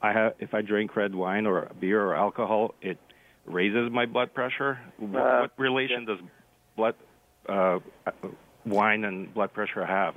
I 0.00 0.12
have 0.12 0.34
if 0.38 0.54
I 0.54 0.62
drink 0.62 0.94
red 0.96 1.14
wine 1.14 1.46
or 1.46 1.68
beer 1.80 2.00
or 2.00 2.14
alcohol, 2.14 2.74
it 2.80 2.96
raises 3.44 3.90
my 3.90 4.06
blood 4.06 4.32
pressure. 4.32 4.78
What, 4.98 5.20
Uh, 5.20 5.40
what 5.40 5.50
relation 5.58 6.04
does 6.06 6.18
blood 6.76 6.94
uh, 7.48 7.80
wine 8.64 9.04
and 9.04 9.34
blood 9.34 9.52
pressure 9.52 9.84
have? 9.84 10.14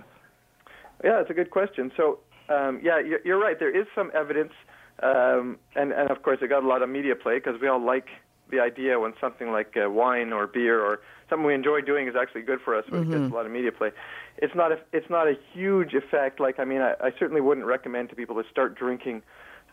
Yeah, 1.04 1.22
it's 1.22 1.30
a 1.30 1.34
good 1.34 1.50
question. 1.50 1.92
So, 1.98 2.20
um, 2.50 2.80
yeah, 2.84 3.00
you're, 3.00 3.20
you're 3.26 3.40
right. 3.40 3.58
There 3.58 3.76
is 3.76 3.88
some 3.96 4.12
evidence, 4.14 4.54
um, 5.02 5.58
and 5.76 5.92
and 5.92 6.12
of 6.12 6.22
course, 6.22 6.38
it 6.42 6.50
got 6.50 6.64
a 6.64 6.68
lot 6.68 6.82
of 6.84 6.90
media 6.90 7.16
play 7.16 7.36
because 7.40 7.60
we 7.60 7.68
all 7.68 7.84
like 7.84 8.08
the 8.50 8.60
idea 8.60 9.00
when 9.00 9.14
something 9.20 9.52
like 9.52 9.76
uh, 9.78 9.90
wine 9.90 10.34
or 10.34 10.48
beer 10.48 10.80
or 10.82 11.02
something 11.30 11.46
we 11.46 11.54
enjoy 11.54 11.82
doing 11.82 12.08
is 12.08 12.16
actually 12.20 12.42
good 12.42 12.60
for 12.64 12.76
us. 12.76 12.86
When 12.90 13.02
it 13.04 13.10
gets 13.12 13.32
a 13.32 13.36
lot 13.36 13.46
of 13.46 13.52
media 13.52 13.72
play. 13.72 13.92
It's 14.38 14.56
not 14.56 14.72
a 14.72 14.80
it's 14.94 15.10
not 15.10 15.28
a 15.28 15.34
huge 15.54 15.94
effect. 15.94 16.40
Like 16.40 16.60
I 16.60 16.66
mean, 16.66 16.82
I, 16.82 16.94
I 17.02 17.12
certainly 17.20 17.42
wouldn't 17.42 17.66
recommend 17.66 18.10
to 18.10 18.16
people 18.16 18.42
to 18.42 18.50
start 18.50 18.76
drinking 18.78 19.24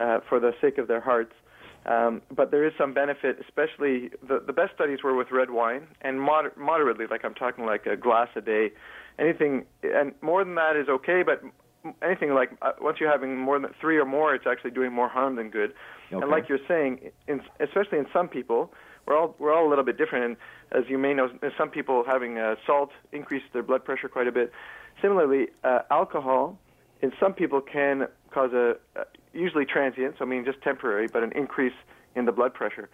uh, 0.01 0.21
for 0.29 0.41
the 0.41 0.53
sake 0.61 0.79
of 0.79 0.89
their 0.89 1.01
hearts. 1.01 1.33
Um, 1.87 2.23
but 2.35 2.51
there 2.51 2.67
is 2.67 2.73
some 2.79 2.95
benefit, 2.95 3.39
especially 3.41 4.11
the, 4.27 4.43
the 4.45 4.55
best 4.55 4.75
studies 4.75 5.03
were 5.03 5.15
with 5.15 5.31
red 5.31 5.51
wine 5.51 5.87
and 6.01 6.19
moder- 6.19 6.55
moderately, 6.57 7.05
like 7.11 7.25
I'm 7.25 7.35
talking 7.35 7.67
like 7.67 7.85
a 7.85 7.97
glass 7.97 8.29
a 8.37 8.41
day. 8.41 8.73
Anything, 9.19 9.67
and 9.83 10.13
more 10.23 10.43
than 10.43 10.55
that 10.55 10.77
is 10.77 10.89
okay, 10.89 11.23
but 11.23 11.43
anything 12.03 12.35
like 12.35 12.51
uh, 12.63 12.73
once 12.81 12.99
you're 13.01 13.11
having 13.11 13.37
more 13.39 13.59
than 13.59 13.71
three 13.81 13.99
or 13.99 14.05
more, 14.05 14.35
it's 14.35 14.47
actually 14.47 14.71
doing 14.71 14.93
more 14.93 15.09
harm 15.09 15.37
than 15.37 15.51
good. 15.51 15.73
Okay. 16.13 16.23
And 16.23 16.31
like 16.31 16.49
you're 16.49 16.59
saying, 16.67 17.11
in, 17.29 17.41
especially 17.61 17.99
in 17.99 18.07
some 18.13 18.29
people, 18.29 18.73
we're 19.07 19.19
all 19.19 19.35
we're 19.39 19.53
all 19.53 19.67
a 19.67 19.71
little 19.71 19.85
bit 19.85 19.99
different. 19.99 20.25
And 20.25 20.37
as 20.73 20.89
you 20.89 20.99
may 20.99 21.15
know, 21.15 21.29
some 21.59 21.71
people 21.71 22.05
having 22.07 22.39
uh, 22.39 22.57
salt 22.67 22.91
increase 23.13 23.43
their 23.53 23.63
blood 23.63 23.85
pressure 23.85 24.09
quite 24.09 24.27
a 24.27 24.33
bit. 24.33 24.53
Similarly, 25.03 25.49
uh, 25.63 25.81
alcohol 25.91 26.59
in 27.03 27.13
some 27.21 27.35
people 27.35 27.61
can 27.61 28.07
cause 28.31 28.53
a 28.53 28.77
uh, 28.99 29.05
usually 29.33 29.65
transient, 29.65 30.17
so 30.19 30.25
I 30.25 30.29
mean 30.29 30.45
just 30.45 30.63
temporary, 30.63 31.09
but 31.13 31.23
an 31.23 31.33
increase 31.33 31.75
in 32.15 32.25
the 32.25 32.33
blood 32.33 32.55
pressure. 32.55 32.89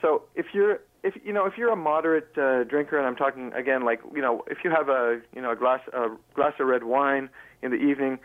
So 0.00 0.22
if 0.34 0.46
you're 0.52 0.80
if 1.04 1.14
you 1.22 1.32
know 1.32 1.44
if 1.46 1.52
you're 1.56 1.70
a 1.70 1.76
moderate 1.76 2.36
uh, 2.36 2.64
drinker, 2.64 2.98
and 2.98 3.06
I'm 3.06 3.14
talking 3.14 3.52
again 3.52 3.84
like 3.84 4.00
you 4.14 4.22
know 4.22 4.42
if 4.48 4.58
you 4.64 4.70
have 4.70 4.88
a 4.88 5.20
you 5.34 5.42
know 5.42 5.52
a 5.52 5.56
glass 5.56 5.80
a 5.92 6.08
glass 6.34 6.54
of 6.58 6.66
red 6.66 6.84
wine 6.84 7.28
in 7.62 7.70
the 7.70 7.76
evening, 7.76 8.18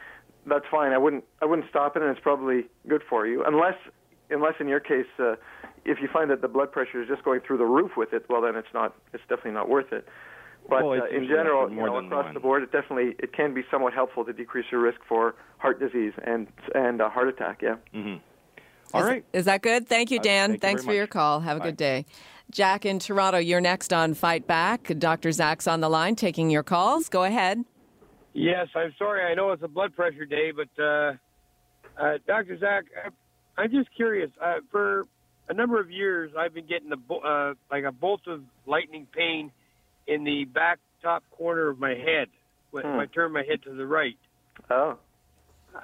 that's 0.47 0.65
fine. 0.71 0.93
I 0.93 0.97
wouldn't 0.97 1.25
I 1.41 1.45
wouldn't 1.45 1.69
stop 1.69 1.95
it, 1.95 2.01
and 2.01 2.09
it's 2.09 2.21
probably 2.21 2.65
good 2.87 3.03
for 3.07 3.27
you, 3.27 3.43
unless 3.45 3.75
unless 4.31 4.53
in 4.59 4.67
your 4.67 4.79
case 4.79 5.05
uh, 5.19 5.35
if 5.85 5.99
you 6.01 6.07
find 6.11 6.31
that 6.31 6.41
the 6.41 6.47
blood 6.47 6.71
pressure 6.71 7.01
is 7.01 7.07
just 7.07 7.23
going 7.23 7.41
through 7.45 7.57
the 7.57 7.65
roof 7.65 7.91
with 7.97 8.13
it, 8.13 8.25
well 8.29 8.41
then 8.41 8.55
it's 8.55 8.73
not 8.73 8.95
it's 9.13 9.23
definitely 9.29 9.51
not 9.51 9.69
worth 9.69 9.91
it. 9.91 10.07
But 10.69 10.83
Well, 10.85 11.01
uh, 11.01 11.05
in 11.07 11.25
general, 11.27 11.69
you 11.69 11.77
know, 11.77 11.97
across 11.97 12.25
one. 12.25 12.33
the 12.35 12.39
board, 12.39 12.63
it 12.63 12.71
definitely 12.71 13.15
it 13.19 13.33
can 13.33 13.53
be 13.53 13.63
somewhat 13.71 13.93
helpful 13.93 14.23
to 14.25 14.31
decrease 14.33 14.67
your 14.71 14.81
risk 14.81 14.99
for 15.07 15.35
heart 15.57 15.79
disease 15.79 16.13
and 16.23 16.47
and 16.75 17.01
uh, 17.01 17.09
heart 17.09 17.27
attack. 17.27 17.61
Yeah. 17.61 17.75
hmm 17.91 18.15
All 18.93 19.01
is, 19.01 19.07
right. 19.07 19.25
Is 19.33 19.45
that 19.45 19.61
good? 19.61 19.87
Thank 19.87 20.11
you, 20.11 20.19
Uh, 20.19 20.23
Dan. 20.23 20.49
thank 20.51 20.61
Thanks 20.61 20.83
very 20.83 20.93
for 20.93 20.97
your 20.97 21.07
call. 21.07 21.39
Have 21.41 21.57
a 21.57 21.59
Bye. 21.59 21.65
good 21.67 21.77
day. 21.77 22.05
Jack 22.51 22.85
in 22.85 22.97
Toronto, 22.99 23.37
you're 23.37 23.61
next 23.61 23.93
on 23.93 24.13
Fight 24.13 24.47
Back. 24.47 24.91
Dr. 24.97 25.31
Zach's 25.31 25.67
on 25.67 25.81
the 25.81 25.89
line 25.89 26.15
taking 26.15 26.49
your 26.49 26.63
calls. 26.63 27.07
Go 27.07 27.23
ahead. 27.23 27.63
Yes, 28.33 28.67
I'm 28.75 28.93
sorry. 28.97 29.23
I 29.23 29.35
know 29.35 29.51
it's 29.51 29.61
a 29.63 29.67
blood 29.67 29.95
pressure 29.95 30.25
day, 30.25 30.51
but 30.51 30.83
uh, 30.83 31.13
uh, 31.99 32.17
Dr. 32.25 32.57
Zach, 32.59 32.85
I'm 33.57 33.71
just 33.71 33.89
curious. 33.95 34.31
Uh, 34.43 34.55
for 34.71 35.05
a 35.47 35.53
number 35.53 35.79
of 35.79 35.91
years, 35.91 36.31
I've 36.37 36.53
been 36.53 36.65
getting 36.67 36.89
the 36.89 37.13
uh, 37.15 37.53
like 37.71 37.83
a 37.83 37.91
bolt 37.91 38.21
of 38.27 38.41
lightning 38.65 39.07
pain 39.15 39.51
in 40.07 40.23
the 40.23 40.45
back 40.45 40.79
top 41.03 41.23
corner 41.31 41.69
of 41.69 41.79
my 41.79 41.91
head 41.95 42.27
when 42.71 42.83
Hmm. 42.83 42.99
I 42.99 43.05
turn 43.07 43.31
my 43.31 43.43
head 43.47 43.61
to 43.63 43.73
the 43.73 43.85
right. 43.85 44.17
Oh, 44.71 44.97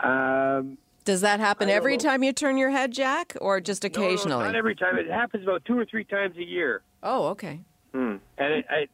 Um, 0.03 0.77
Does 1.05 1.21
that 1.21 1.39
happen 1.39 1.69
every 1.69 1.97
know. 1.97 2.03
time 2.03 2.23
you 2.23 2.33
turn 2.33 2.57
your 2.57 2.71
head, 2.71 2.91
Jack, 2.91 3.37
or 3.39 3.61
just 3.61 3.83
no, 3.83 3.89
no, 3.89 3.93
occasionally? 3.93 4.43
not 4.45 4.55
every 4.55 4.75
time. 4.75 4.97
It 4.97 5.07
happens 5.07 5.43
about 5.43 5.63
two 5.63 5.77
or 5.77 5.85
three 5.85 6.03
times 6.03 6.35
a 6.37 6.43
year. 6.43 6.81
oh, 7.03 7.27
okay. 7.27 7.61
hmm. 7.93 8.15
and 8.39 8.53
it, 8.53 8.65
I, 8.69 8.87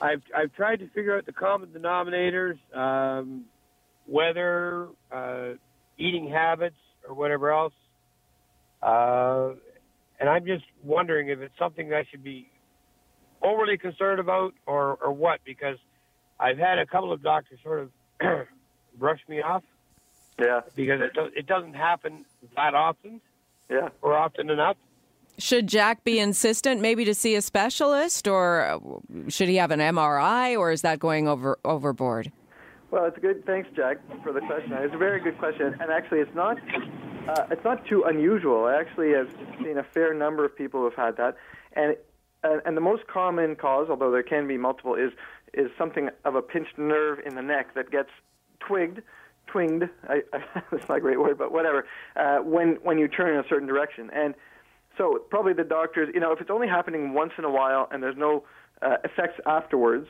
I've 0.00 0.22
I've 0.36 0.52
tried 0.52 0.80
to 0.80 0.88
figure 0.88 1.16
out 1.16 1.24
the 1.24 1.32
common 1.32 1.70
denominators, 1.70 2.58
um, 2.76 3.46
weather, 4.06 4.88
uh, 5.10 5.54
eating 5.96 6.28
habits, 6.30 6.76
or 7.08 7.14
whatever 7.14 7.50
else. 7.50 7.72
Uh, 8.82 9.54
and 10.20 10.28
I'm 10.28 10.44
just 10.44 10.64
wondering 10.84 11.30
if 11.30 11.40
it's 11.40 11.58
something 11.58 11.92
I 11.94 12.04
should 12.10 12.22
be 12.22 12.50
overly 13.42 13.78
concerned 13.78 14.20
about, 14.20 14.52
or 14.66 14.98
or 15.02 15.10
what, 15.10 15.40
because 15.46 15.78
I've 16.38 16.58
had 16.58 16.78
a 16.78 16.84
couple 16.84 17.14
of 17.14 17.22
doctors 17.22 17.58
sort 17.62 17.80
of 17.80 17.90
brush 18.98 19.20
me 19.26 19.40
off 19.40 19.62
yeah, 20.38 20.60
because 20.74 21.00
it 21.00 21.14
do, 21.14 21.28
it 21.34 21.46
doesn't 21.46 21.74
happen 21.74 22.24
that 22.56 22.74
often 22.74 23.20
yeah. 23.70 23.88
or 24.02 24.16
often 24.16 24.50
enough. 24.50 24.76
Should 25.38 25.66
Jack 25.66 26.02
be 26.04 26.18
insistent 26.18 26.80
maybe 26.80 27.04
to 27.04 27.14
see 27.14 27.34
a 27.34 27.42
specialist, 27.42 28.26
or 28.26 28.62
uh, 28.62 28.78
should 29.28 29.48
he 29.48 29.56
have 29.56 29.70
an 29.70 29.80
MRI, 29.80 30.58
or 30.58 30.70
is 30.70 30.82
that 30.82 30.98
going 30.98 31.28
over 31.28 31.58
overboard? 31.64 32.32
Well, 32.90 33.04
it's 33.04 33.18
a 33.18 33.20
good. 33.20 33.44
Thanks, 33.44 33.68
Jack, 33.76 33.98
for 34.22 34.32
the 34.32 34.40
question. 34.40 34.72
It's 34.72 34.94
a 34.94 34.98
very 34.98 35.20
good 35.20 35.38
question, 35.38 35.74
and 35.80 35.90
actually, 35.90 36.20
it's 36.20 36.34
not. 36.34 36.58
Uh, 37.28 37.46
it's 37.50 37.64
not 37.64 37.84
too 37.86 38.04
unusual. 38.04 38.66
I 38.66 38.76
actually 38.76 39.10
have 39.10 39.28
seen 39.58 39.78
a 39.78 39.82
fair 39.82 40.14
number 40.14 40.44
of 40.44 40.56
people 40.56 40.80
who 40.80 40.84
have 40.86 40.94
had 40.94 41.16
that, 41.16 41.36
and 41.72 41.96
and, 42.42 42.62
and 42.64 42.76
the 42.76 42.80
most 42.80 43.06
common 43.06 43.56
cause, 43.56 43.88
although 43.90 44.10
there 44.10 44.22
can 44.22 44.46
be 44.46 44.56
multiple, 44.56 44.94
is 44.94 45.12
is 45.52 45.70
something 45.76 46.10
of 46.24 46.34
a 46.34 46.42
pinched 46.42 46.78
nerve 46.78 47.18
in 47.26 47.34
the 47.34 47.42
neck 47.42 47.74
that 47.74 47.90
gets 47.90 48.10
twigged, 48.60 49.02
twinged. 49.46 49.84
I, 50.08 50.22
I, 50.32 50.38
that's 50.70 50.88
not 50.88 50.98
a 50.98 51.00
great 51.00 51.20
word, 51.20 51.38
but 51.38 51.52
whatever. 51.52 51.86
Uh, 52.16 52.38
when 52.38 52.78
when 52.82 52.98
you 52.98 53.08
turn 53.08 53.34
in 53.34 53.40
a 53.44 53.48
certain 53.48 53.68
direction, 53.68 54.10
and 54.14 54.34
so 54.98 55.18
probably 55.30 55.52
the 55.52 55.64
doctors, 55.64 56.08
you 56.14 56.20
know, 56.20 56.32
if 56.32 56.40
it's 56.40 56.50
only 56.50 56.68
happening 56.68 57.12
once 57.12 57.32
in 57.38 57.44
a 57.44 57.50
while 57.50 57.88
and 57.90 58.02
there's 58.02 58.16
no 58.16 58.44
uh, 58.82 58.96
effects 59.04 59.38
afterwards, 59.46 60.08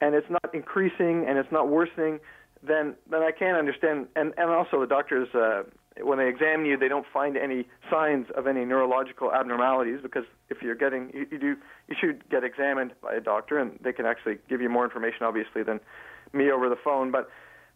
and 0.00 0.14
it's 0.14 0.28
not 0.28 0.54
increasing 0.54 1.24
and 1.28 1.38
it's 1.38 1.52
not 1.52 1.68
worsening, 1.68 2.18
then 2.62 2.94
then 3.10 3.22
I 3.22 3.30
can 3.30 3.54
understand. 3.54 4.08
And 4.16 4.34
and 4.36 4.50
also 4.50 4.80
the 4.80 4.86
doctors, 4.86 5.28
uh, 5.34 5.62
when 6.02 6.18
they 6.18 6.28
examine 6.28 6.66
you, 6.66 6.76
they 6.76 6.88
don't 6.88 7.06
find 7.12 7.36
any 7.36 7.66
signs 7.90 8.26
of 8.36 8.46
any 8.46 8.64
neurological 8.64 9.32
abnormalities 9.32 10.00
because 10.02 10.24
if 10.48 10.62
you're 10.62 10.74
getting 10.74 11.10
you, 11.14 11.26
you 11.30 11.38
do 11.38 11.56
you 11.88 11.96
should 11.98 12.28
get 12.30 12.44
examined 12.44 12.92
by 13.02 13.14
a 13.14 13.20
doctor 13.20 13.58
and 13.58 13.78
they 13.82 13.92
can 13.92 14.06
actually 14.06 14.38
give 14.48 14.60
you 14.60 14.68
more 14.68 14.84
information, 14.84 15.22
obviously, 15.22 15.62
than 15.62 15.80
me 16.32 16.50
over 16.50 16.68
the 16.68 16.78
phone. 16.82 17.10
But 17.10 17.28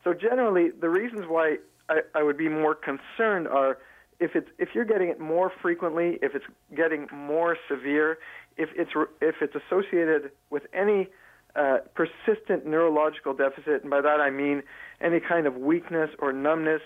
so 0.07 0.15
generally, 0.15 0.71
the 0.71 0.89
reasons 0.89 1.25
why 1.27 1.57
I, 1.89 1.99
I 2.15 2.23
would 2.23 2.39
be 2.39 2.49
more 2.49 2.77
concerned 2.77 3.49
are 3.49 3.79
if 4.21 4.37
it's 4.37 4.49
if 4.57 4.69
you're 4.73 4.85
getting 4.85 5.09
it 5.09 5.19
more 5.19 5.51
frequently, 5.61 6.21
if 6.23 6.37
it's 6.37 6.45
getting 6.77 7.09
more 7.13 7.57
severe, 7.69 8.19
if 8.57 8.69
it's 8.77 8.93
if 9.21 9.35
it's 9.41 9.57
associated 9.57 10.31
with 10.49 10.63
any 10.73 11.09
uh, 11.57 11.79
persistent 11.97 12.65
neurological 12.65 13.35
deficit, 13.35 13.83
and 13.83 13.91
by 13.91 14.01
that 14.01 14.21
I 14.21 14.31
mean 14.31 14.63
any 15.01 15.19
kind 15.19 15.45
of 15.45 15.57
weakness 15.57 16.11
or 16.21 16.33
numbness 16.33 16.83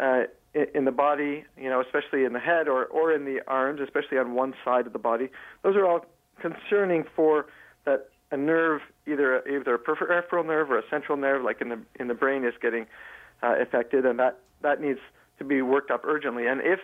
uh, 0.00 0.22
in, 0.54 0.66
in 0.72 0.84
the 0.84 0.92
body, 0.92 1.44
you 1.58 1.68
know, 1.68 1.80
especially 1.80 2.24
in 2.24 2.32
the 2.32 2.38
head 2.38 2.68
or 2.68 2.84
or 2.84 3.12
in 3.12 3.24
the 3.24 3.40
arms, 3.48 3.80
especially 3.82 4.18
on 4.18 4.34
one 4.34 4.54
side 4.64 4.86
of 4.86 4.92
the 4.92 5.00
body. 5.00 5.30
Those 5.64 5.74
are 5.74 5.84
all 5.84 6.06
concerning 6.40 7.06
for 7.16 7.46
that 7.86 8.11
a 8.32 8.36
nerve, 8.36 8.80
either 9.06 9.46
either 9.46 9.74
a 9.74 9.78
peripheral 9.78 10.42
nerve 10.42 10.70
or 10.70 10.78
a 10.78 10.82
central 10.90 11.16
nerve, 11.16 11.44
like 11.44 11.60
in 11.60 11.68
the 11.68 11.78
in 12.00 12.08
the 12.08 12.14
brain, 12.14 12.44
is 12.44 12.54
getting 12.60 12.86
uh, 13.42 13.54
affected, 13.60 14.04
and 14.04 14.18
that 14.18 14.40
that 14.62 14.80
needs 14.80 14.98
to 15.38 15.44
be 15.44 15.62
worked 15.62 15.90
up 15.90 16.04
urgently. 16.04 16.46
And 16.46 16.60
if 16.62 16.80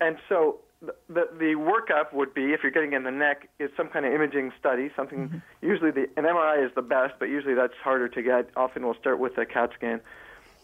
and 0.00 0.16
so 0.28 0.60
the, 0.80 0.94
the 1.08 1.28
the 1.38 1.54
workup 1.54 2.12
would 2.12 2.34
be 2.34 2.52
if 2.52 2.62
you're 2.62 2.72
getting 2.72 2.94
in 2.94 3.04
the 3.04 3.10
neck 3.10 3.48
is 3.58 3.70
some 3.76 3.88
kind 3.88 4.06
of 4.06 4.12
imaging 4.12 4.52
study, 4.58 4.90
something 4.96 5.42
usually 5.62 5.90
the 5.90 6.08
an 6.16 6.24
MRI 6.24 6.64
is 6.64 6.72
the 6.74 6.82
best, 6.82 7.14
but 7.18 7.26
usually 7.26 7.54
that's 7.54 7.76
harder 7.82 8.08
to 8.08 8.22
get. 8.22 8.48
Often 8.56 8.84
we'll 8.84 8.94
start 8.94 9.18
with 9.18 9.36
a 9.38 9.46
CAT 9.46 9.70
scan. 9.76 10.00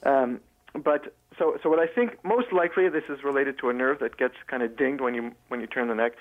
Um, 0.03 0.41
but 0.73 1.15
so 1.39 1.59
so 1.63 1.69
what 1.69 1.79
I 1.79 1.87
think 1.87 2.25
most 2.25 2.53
likely 2.53 2.89
this 2.89 3.05
is 3.09 3.23
related 3.23 3.59
to 3.59 3.69
a 3.69 3.73
nerve 3.73 3.99
that 4.01 4.17
gets 4.17 4.35
kind 4.47 4.63
of 4.63 4.77
dinged 4.77 5.01
when 5.01 5.15
you 5.15 5.33
when 5.49 5.61
you 5.61 5.67
turn 5.67 5.89
the 5.89 5.95
neck. 5.95 6.13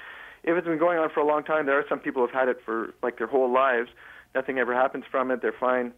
If 0.43 0.57
it's 0.57 0.67
been 0.67 0.79
going 0.79 0.97
on 0.97 1.09
for 1.09 1.19
a 1.19 1.25
long 1.25 1.43
time, 1.43 1.65
there 1.65 1.77
are 1.77 1.85
some 1.89 1.99
people 1.99 2.21
who've 2.21 2.33
had 2.33 2.47
it 2.47 2.59
for 2.65 2.93
like 3.03 3.17
their 3.17 3.27
whole 3.27 3.51
lives. 3.51 3.89
Nothing 4.35 4.59
ever 4.59 4.73
happens 4.73 5.03
from 5.09 5.31
it. 5.31 5.41
They're 5.41 5.55
fine, 5.59 5.91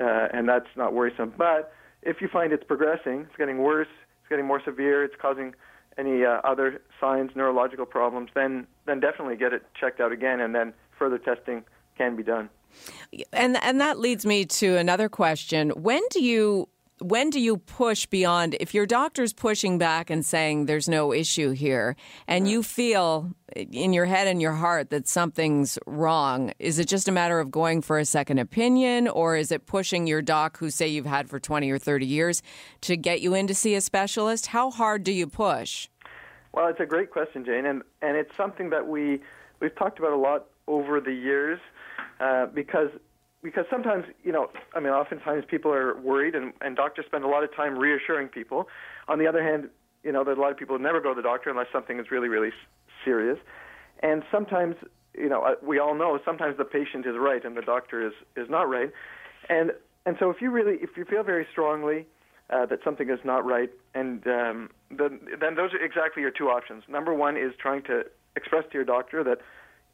uh, 0.00 0.28
and 0.32 0.48
that's 0.48 0.68
not 0.76 0.94
worrisome. 0.94 1.32
But 1.36 1.72
if 2.02 2.20
you 2.20 2.28
find 2.28 2.52
it's 2.52 2.64
progressing, 2.64 3.20
it's 3.20 3.36
getting 3.36 3.58
worse, 3.58 3.88
it's 4.20 4.28
getting 4.28 4.46
more 4.46 4.60
severe, 4.64 5.04
it's 5.04 5.14
causing 5.20 5.54
any 5.96 6.24
uh, 6.24 6.40
other 6.44 6.80
signs, 7.00 7.30
neurological 7.34 7.86
problems, 7.86 8.30
then 8.34 8.66
then 8.86 9.00
definitely 9.00 9.36
get 9.36 9.52
it 9.52 9.62
checked 9.78 10.00
out 10.00 10.12
again, 10.12 10.40
and 10.40 10.54
then 10.54 10.72
further 10.98 11.18
testing 11.18 11.64
can 11.96 12.16
be 12.16 12.22
done. 12.22 12.48
And 13.32 13.56
and 13.62 13.80
that 13.80 13.98
leads 13.98 14.26
me 14.26 14.44
to 14.46 14.76
another 14.76 15.08
question. 15.08 15.70
When 15.70 16.02
do 16.10 16.22
you 16.22 16.68
when 17.04 17.28
do 17.28 17.38
you 17.38 17.58
push 17.58 18.06
beyond 18.06 18.56
if 18.60 18.72
your 18.72 18.86
doctor's 18.86 19.34
pushing 19.34 19.76
back 19.76 20.08
and 20.08 20.24
saying 20.24 20.64
there's 20.64 20.88
no 20.88 21.12
issue 21.12 21.50
here 21.50 21.96
and 22.26 22.48
you 22.48 22.62
feel 22.62 23.30
in 23.54 23.92
your 23.92 24.06
head 24.06 24.26
and 24.26 24.40
your 24.40 24.52
heart 24.52 24.88
that 24.88 25.06
something's 25.06 25.78
wrong 25.86 26.50
is 26.58 26.78
it 26.78 26.88
just 26.88 27.06
a 27.06 27.12
matter 27.12 27.40
of 27.40 27.50
going 27.50 27.82
for 27.82 27.98
a 27.98 28.06
second 28.06 28.38
opinion 28.38 29.06
or 29.06 29.36
is 29.36 29.52
it 29.52 29.66
pushing 29.66 30.06
your 30.06 30.22
doc 30.22 30.56
who 30.56 30.70
say 30.70 30.88
you've 30.88 31.04
had 31.04 31.28
for 31.28 31.38
20 31.38 31.70
or 31.70 31.78
30 31.78 32.06
years 32.06 32.40
to 32.80 32.96
get 32.96 33.20
you 33.20 33.34
in 33.34 33.46
to 33.46 33.54
see 33.54 33.74
a 33.74 33.82
specialist? 33.82 34.46
How 34.46 34.70
hard 34.70 35.04
do 35.04 35.12
you 35.12 35.26
push? 35.26 35.88
Well, 36.52 36.68
it's 36.68 36.80
a 36.80 36.86
great 36.86 37.10
question, 37.10 37.44
Jane, 37.44 37.66
and 37.66 37.82
and 38.00 38.16
it's 38.16 38.34
something 38.34 38.70
that 38.70 38.86
we 38.86 39.20
we've 39.60 39.74
talked 39.74 39.98
about 39.98 40.12
a 40.12 40.16
lot 40.16 40.46
over 40.66 41.00
the 41.00 41.12
years 41.12 41.60
uh, 42.20 42.46
because 42.46 42.88
because 43.44 43.66
sometimes 43.70 44.06
you 44.24 44.32
know 44.32 44.50
I 44.74 44.80
mean 44.80 44.92
oftentimes 44.92 45.44
people 45.48 45.72
are 45.72 45.96
worried 46.00 46.34
and 46.34 46.52
and 46.62 46.74
doctors 46.74 47.04
spend 47.06 47.22
a 47.22 47.28
lot 47.28 47.44
of 47.44 47.54
time 47.54 47.78
reassuring 47.78 48.28
people. 48.28 48.66
On 49.06 49.18
the 49.20 49.28
other 49.28 49.44
hand, 49.44 49.68
you 50.02 50.10
know 50.10 50.24
there's 50.24 50.38
a 50.38 50.40
lot 50.40 50.50
of 50.50 50.56
people 50.56 50.76
who 50.76 50.82
never 50.82 51.00
go 51.00 51.10
to 51.10 51.14
the 51.14 51.22
doctor 51.22 51.50
unless 51.50 51.66
something 51.70 52.00
is 52.00 52.10
really 52.10 52.28
really 52.28 52.50
serious, 53.04 53.38
and 54.02 54.24
sometimes 54.32 54.74
you 55.16 55.28
know 55.28 55.42
uh, 55.42 55.54
we 55.62 55.78
all 55.78 55.94
know 55.94 56.18
sometimes 56.24 56.56
the 56.56 56.64
patient 56.64 57.06
is 57.06 57.14
right 57.16 57.44
and 57.44 57.56
the 57.56 57.62
doctor 57.62 58.04
is 58.04 58.14
is 58.34 58.48
not 58.48 58.68
right, 58.68 58.90
and 59.48 59.70
and 60.06 60.16
so 60.18 60.30
if 60.30 60.40
you 60.40 60.50
really 60.50 60.78
if 60.80 60.96
you 60.96 61.04
feel 61.04 61.22
very 61.22 61.46
strongly 61.52 62.06
uh, 62.50 62.66
that 62.66 62.78
something 62.82 63.10
is 63.10 63.20
not 63.24 63.44
right, 63.44 63.70
and 63.94 64.26
um, 64.26 64.70
then 64.90 65.20
then 65.38 65.54
those 65.54 65.74
are 65.74 65.84
exactly 65.84 66.22
your 66.22 66.32
two 66.32 66.48
options. 66.48 66.82
Number 66.88 67.12
one 67.12 67.36
is 67.36 67.52
trying 67.60 67.82
to 67.84 68.04
express 68.36 68.64
to 68.70 68.74
your 68.74 68.84
doctor 68.84 69.22
that 69.22 69.38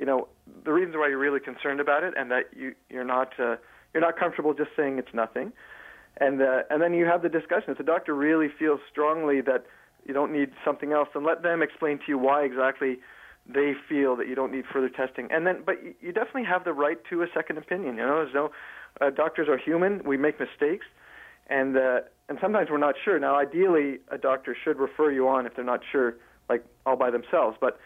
you 0.00 0.06
know 0.06 0.26
the 0.64 0.72
reasons 0.72 0.96
why 0.96 1.08
you're 1.08 1.18
really 1.18 1.40
concerned 1.40 1.78
about 1.78 2.02
it, 2.02 2.14
and 2.16 2.30
that 2.30 2.44
you 2.56 2.74
you're 2.88 3.04
not 3.04 3.38
uh, 3.38 3.56
you're 3.92 4.00
not 4.00 4.18
comfortable 4.18 4.54
just 4.54 4.70
saying 4.76 4.98
it's 4.98 5.14
nothing, 5.14 5.52
and 6.16 6.40
uh, 6.42 6.62
and 6.70 6.82
then 6.82 6.94
you 6.94 7.04
have 7.04 7.22
the 7.22 7.28
discussion. 7.28 7.70
If 7.70 7.78
the 7.78 7.84
doctor 7.84 8.14
really 8.14 8.48
feels 8.58 8.80
strongly 8.90 9.40
that 9.42 9.66
you 10.06 10.14
don't 10.14 10.32
need 10.32 10.50
something 10.64 10.92
else, 10.92 11.08
then 11.14 11.24
let 11.24 11.42
them 11.42 11.62
explain 11.62 11.98
to 11.98 12.04
you 12.08 12.18
why 12.18 12.42
exactly 12.42 12.98
they 13.46 13.74
feel 13.88 14.16
that 14.16 14.26
you 14.28 14.34
don't 14.34 14.52
need 14.52 14.64
further 14.72 14.88
testing. 14.88 15.28
And 15.30 15.46
then, 15.46 15.62
but 15.64 15.76
you- 16.00 16.12
definitely 16.12 16.44
have 16.44 16.64
the 16.64 16.72
right 16.72 16.98
to 17.10 17.22
a 17.22 17.26
second 17.34 17.58
opinion. 17.58 17.96
You 17.96 18.02
know, 18.06 18.16
there's 18.16 18.34
no 18.34 18.50
uh, 19.00 19.10
doctors 19.10 19.48
are 19.48 19.58
human. 19.58 20.02
We 20.04 20.16
make 20.16 20.40
mistakes, 20.40 20.86
and 21.48 21.76
uh, 21.76 22.00
and 22.28 22.38
sometimes 22.40 22.70
we're 22.70 22.78
not 22.78 22.94
sure. 23.04 23.18
Now, 23.18 23.38
ideally, 23.38 23.98
a 24.10 24.18
doctor 24.18 24.56
should 24.64 24.78
refer 24.78 25.10
you 25.10 25.28
on 25.28 25.46
if 25.46 25.54
they're 25.56 25.64
not 25.64 25.80
sure, 25.92 26.16
like 26.48 26.64
all 26.86 26.96
by 26.96 27.10
themselves. 27.10 27.56
But 27.60 27.78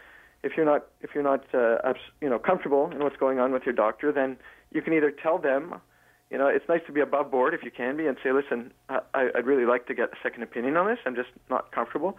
if 0.45 0.55
you're 0.55 0.65
not 0.65 0.85
if 1.01 1.09
you're 1.13 1.23
not 1.23 1.43
uh, 1.53 1.77
abs- 1.83 2.11
you 2.21 2.29
know 2.29 2.37
comfortable 2.37 2.89
in 2.91 2.99
what's 2.99 3.17
going 3.17 3.39
on 3.39 3.51
with 3.51 3.63
your 3.65 3.73
doctor, 3.73 4.11
then 4.11 4.37
you 4.71 4.81
can 4.81 4.93
either 4.93 5.11
tell 5.11 5.39
them, 5.39 5.81
you 6.29 6.37
know, 6.37 6.47
it's 6.47 6.69
nice 6.69 6.81
to 6.85 6.93
be 6.93 7.01
above 7.01 7.31
board 7.31 7.53
if 7.53 7.63
you 7.63 7.71
can 7.71 7.97
be, 7.97 8.05
and 8.05 8.15
say, 8.23 8.31
listen, 8.31 8.71
I, 8.87 8.99
I'd 9.13 9.45
really 9.45 9.65
like 9.65 9.87
to 9.87 9.95
get 9.95 10.09
a 10.09 10.17
second 10.21 10.43
opinion 10.43 10.77
on 10.77 10.87
this. 10.87 10.99
I'm 11.05 11.15
just 11.15 11.29
not 11.49 11.71
comfortable. 11.71 12.17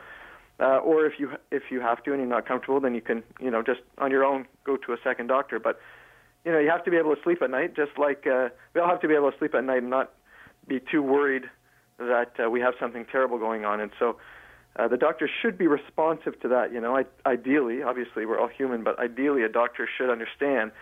Uh, 0.58 0.78
or 0.78 1.06
if 1.06 1.20
you 1.20 1.30
if 1.52 1.64
you 1.70 1.80
have 1.80 2.02
to 2.02 2.12
and 2.12 2.20
you're 2.20 2.28
not 2.28 2.46
comfortable, 2.48 2.80
then 2.80 2.94
you 2.94 3.00
can 3.00 3.22
you 3.40 3.50
know 3.50 3.62
just 3.62 3.80
on 3.98 4.10
your 4.10 4.24
own 4.24 4.46
go 4.64 4.76
to 4.76 4.92
a 4.92 4.96
second 5.04 5.28
doctor. 5.28 5.60
But 5.60 5.78
you 6.44 6.50
know 6.50 6.58
you 6.58 6.68
have 6.68 6.84
to 6.84 6.90
be 6.90 6.96
able 6.96 7.14
to 7.14 7.22
sleep 7.22 7.42
at 7.42 7.50
night, 7.50 7.76
just 7.76 7.92
like 7.96 8.26
uh, 8.26 8.48
we 8.74 8.80
all 8.80 8.88
have 8.88 9.00
to 9.02 9.08
be 9.08 9.14
able 9.14 9.30
to 9.30 9.38
sleep 9.38 9.54
at 9.54 9.62
night 9.62 9.82
and 9.82 9.90
not 9.90 10.12
be 10.66 10.80
too 10.80 11.00
worried 11.02 11.44
that 11.98 12.32
uh, 12.44 12.50
we 12.50 12.60
have 12.60 12.74
something 12.80 13.06
terrible 13.10 13.38
going 13.38 13.64
on. 13.64 13.80
And 13.80 13.92
so 13.98 14.16
uh, 14.78 14.88
the 14.88 14.96
doctor 14.96 15.28
should 15.42 15.56
be 15.56 15.66
responsive 15.66 16.38
to 16.40 16.48
that. 16.48 16.72
You 16.72 16.80
know, 16.80 16.96
I, 16.96 17.04
ideally, 17.24 17.82
obviously 17.82 18.26
we're 18.26 18.38
all 18.40 18.48
human, 18.48 18.82
but 18.84 18.98
ideally 18.98 19.42
a 19.42 19.48
doctor 19.48 19.88
should 19.96 20.10
understand 20.10 20.72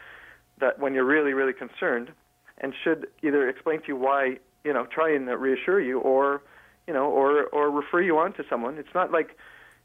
that 0.58 0.78
when 0.78 0.94
you're 0.94 1.04
really 1.04 1.32
really 1.32 1.52
concerned, 1.52 2.12
and 2.58 2.72
should 2.82 3.08
either 3.22 3.48
explain 3.48 3.80
to 3.80 3.88
you 3.88 3.96
why 3.96 4.38
you 4.64 4.72
know 4.72 4.86
try 4.86 5.12
and 5.14 5.26
reassure 5.28 5.80
you 5.80 5.98
or 6.00 6.42
you 6.86 6.94
know 6.94 7.06
or 7.06 7.44
or 7.46 7.70
refer 7.70 8.00
you 8.00 8.18
on 8.18 8.32
to 8.34 8.44
someone. 8.48 8.78
It's 8.78 8.94
not 8.94 9.10
like 9.12 9.36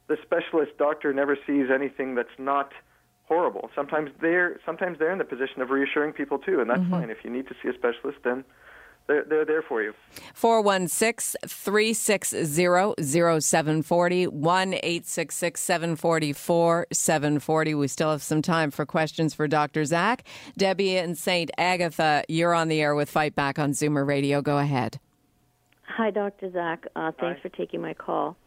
the 0.07 0.17
specialist 0.21 0.77
doctor 0.77 1.13
never 1.13 1.37
sees 1.47 1.67
anything 1.73 2.15
that's 2.15 2.37
not 2.37 2.71
horrible. 3.23 3.69
Sometimes 3.75 4.09
they're 4.21 4.59
sometimes 4.65 4.97
they're 4.99 5.11
in 5.11 5.19
the 5.19 5.23
position 5.25 5.61
of 5.61 5.69
reassuring 5.69 6.13
people 6.13 6.39
too, 6.39 6.59
and 6.59 6.69
that's 6.69 6.81
Mm-hmm. 6.83 6.91
fine. 6.91 7.09
If 7.09 7.23
you 7.23 7.29
need 7.29 7.47
to 7.47 7.55
see 7.61 7.69
a 7.69 7.73
specialist, 7.73 8.19
then 8.23 8.43
they're 9.09 9.23
they're 9.23 9.45
there 9.45 9.61
for 9.63 9.81
you. 9.81 9.93
416 10.35 11.49
360 11.49 12.55
0740 13.41 14.27
1 14.27 14.73
866 14.73 15.59
744 15.61 16.87
740. 16.93 17.75
We 17.75 17.87
still 17.87 18.11
have 18.11 18.23
some 18.23 18.41
time 18.41 18.71
for 18.71 18.85
questions 18.85 19.33
for 19.33 19.47
Dr. 19.47 19.83
Zach. 19.83 20.23
Debbie 20.57 20.97
and 20.97 21.17
St. 21.17 21.49
Agatha, 21.57 22.23
you're 22.29 22.53
on 22.53 22.67
the 22.67 22.81
air 22.81 22.93
with 22.95 23.09
Fight 23.09 23.35
Back 23.35 23.57
on 23.57 23.71
Zoomer 23.71 24.07
Radio. 24.07 24.41
Go 24.41 24.59
ahead. 24.59 24.99
Hi, 25.83 26.11
Dr. 26.11 26.51
Zach. 26.51 26.85
Uh, 26.95 27.11
thanks 27.19 27.41
Hi. 27.41 27.49
for 27.49 27.49
taking 27.49 27.81
my 27.81 27.95
call. 27.95 28.37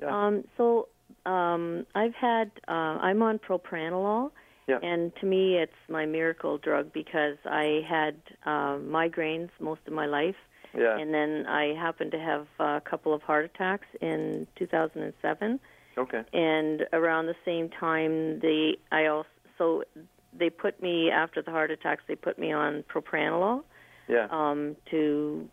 Yeah. 0.00 0.26
Um, 0.26 0.44
so 0.56 0.88
um, 1.26 1.84
I've 1.96 2.14
had 2.14 2.52
uh, 2.68 2.70
I'm 3.02 3.22
on 3.22 3.40
propranolol, 3.40 4.30
Yeah. 4.68 4.78
and 4.82 5.14
to 5.16 5.26
me 5.26 5.56
it's 5.56 5.72
my 5.88 6.06
miracle 6.06 6.56
drug 6.58 6.92
because 6.92 7.36
I 7.44 7.84
had 7.88 8.16
uh, 8.46 8.76
migraines 8.78 9.50
most 9.58 9.80
of 9.86 9.92
my 9.92 10.06
life, 10.06 10.36
Yeah. 10.76 10.96
and 10.96 11.12
then 11.12 11.46
I 11.46 11.74
happened 11.74 12.12
to 12.12 12.18
have 12.20 12.46
a 12.58 12.80
couple 12.80 13.12
of 13.12 13.22
heart 13.22 13.44
attacks 13.44 13.88
in 14.00 14.46
2007, 14.56 15.58
Okay. 15.98 16.22
and 16.32 16.86
around 16.92 17.26
the 17.26 17.36
same 17.44 17.68
time 17.70 18.38
they 18.40 18.76
I 18.90 19.06
also 19.06 19.28
so 19.58 19.84
they 20.32 20.48
put 20.48 20.80
me 20.80 21.10
after 21.10 21.42
the 21.42 21.50
heart 21.50 21.70
attacks 21.70 22.02
they 22.08 22.14
put 22.16 22.38
me 22.38 22.52
on 22.52 22.84
propranolol 22.84 23.64
Yeah. 24.08 24.28
um, 24.30 24.76
to 24.90 25.48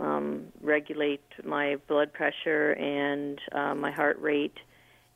um, 0.00 0.46
regulate 0.60 1.22
my 1.44 1.76
blood 1.86 2.12
pressure 2.12 2.72
and 2.72 3.38
uh, 3.52 3.74
my 3.74 3.92
heart 3.92 4.18
rate. 4.20 4.58